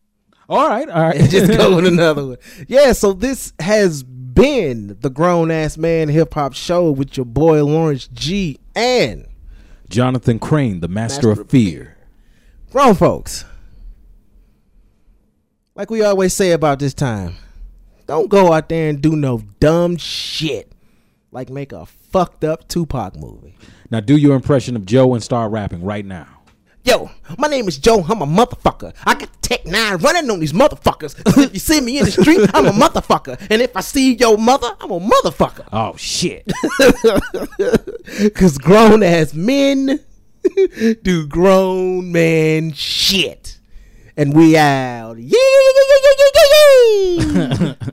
All 0.49 0.67
right. 0.67 0.89
All 0.89 1.03
right. 1.03 1.15
and 1.19 1.29
just 1.29 1.51
go 1.51 1.75
with 1.77 1.85
another 1.85 2.25
one. 2.25 2.37
Yeah, 2.67 2.93
so 2.93 3.13
this 3.13 3.53
has 3.59 4.01
been 4.01 4.97
the 5.01 5.11
Grown 5.11 5.51
Ass 5.51 5.77
Man 5.77 6.09
Hip 6.09 6.33
Hop 6.33 6.53
Show 6.53 6.89
with 6.89 7.15
your 7.17 7.25
boy 7.27 7.63
Lawrence 7.63 8.07
G 8.11 8.57
and 8.75 9.27
Jonathan 9.89 10.39
Crane, 10.39 10.79
the 10.79 10.87
master, 10.87 11.27
Master 11.29 11.41
of 11.41 11.49
fear. 11.49 11.97
grown 12.71 12.95
folks. 12.95 13.43
Like 15.75 15.89
we 15.89 16.01
always 16.03 16.33
say 16.33 16.51
about 16.51 16.79
this 16.79 16.93
time, 16.93 17.35
don't 18.05 18.29
go 18.29 18.53
out 18.53 18.69
there 18.69 18.89
and 18.89 19.01
do 19.01 19.15
no 19.15 19.39
dumb 19.59 19.97
shit 19.97 20.71
like 21.31 21.49
make 21.49 21.71
a 21.71 21.85
fucked 21.85 22.43
up 22.43 22.67
Tupac 22.67 23.15
movie. 23.15 23.55
Now 23.89 23.99
do 23.99 24.17
your 24.17 24.35
impression 24.35 24.75
of 24.75 24.85
Joe 24.85 25.13
and 25.13 25.23
start 25.23 25.51
rapping 25.51 25.83
right 25.83 26.05
now. 26.05 26.38
Yo, 26.83 27.11
my 27.37 27.47
name 27.47 27.67
is 27.67 27.77
Joe. 27.77 28.03
I'm 28.07 28.21
a 28.21 28.25
motherfucker. 28.25 28.93
I 29.05 29.13
got 29.13 29.31
the 29.31 29.37
Tech 29.41 29.65
Nine 29.65 29.97
running 29.97 30.29
on 30.31 30.39
these 30.39 30.53
motherfuckers. 30.53 31.21
if 31.43 31.53
you 31.53 31.59
see 31.59 31.81
me 31.81 31.99
in 31.99 32.05
the 32.05 32.11
street, 32.11 32.49
I'm 32.53 32.65
a 32.65 32.71
motherfucker. 32.71 33.37
And 33.49 33.61
if 33.61 33.75
I 33.75 33.81
see 33.81 34.15
your 34.15 34.37
mother, 34.37 34.69
I'm 34.79 34.91
a 34.91 34.99
motherfucker. 34.99 35.67
Oh 35.73 35.95
shit. 35.97 36.49
Cause 38.35 38.57
grown 38.57 39.03
ass 39.03 39.33
men 39.33 39.99
do 41.03 41.27
grown 41.27 42.11
man 42.11 42.71
shit. 42.73 43.59
And 44.15 44.35
we 44.35 44.57
out. 44.57 45.17
Yeah, 45.17 45.37
yeah, 45.37 45.69
yeah, 45.75 45.97
yeah, 46.01 46.13
yeah, 46.17 46.41
yeah, 47.15 47.75
yeah. 47.81 47.89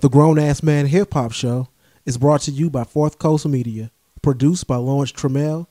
the 0.00 0.08
Grown 0.08 0.38
Ass 0.38 0.62
Man 0.62 0.86
Hip 0.86 1.12
Hop 1.12 1.32
Show 1.32 1.68
is 2.06 2.16
brought 2.16 2.40
to 2.42 2.50
you 2.50 2.70
by 2.70 2.84
Fourth 2.84 3.18
Coast 3.18 3.46
Media, 3.46 3.90
produced 4.22 4.66
by 4.66 4.76
Lawrence 4.76 5.12
Trammell, 5.12 5.66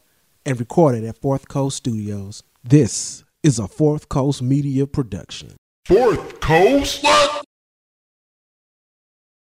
and 0.46 0.60
recorded 0.60 1.04
at 1.04 1.18
Fourth 1.20 1.48
Coast 1.48 1.78
Studios. 1.78 2.44
This 2.64 3.24
is 3.44 3.60
a 3.60 3.68
Fourth 3.68 4.10
Coast 4.10 4.42
Media 4.42 4.88
production. 4.88 5.54
Fourth 5.86 6.40
Coast. 6.40 7.04
What? 7.04 7.44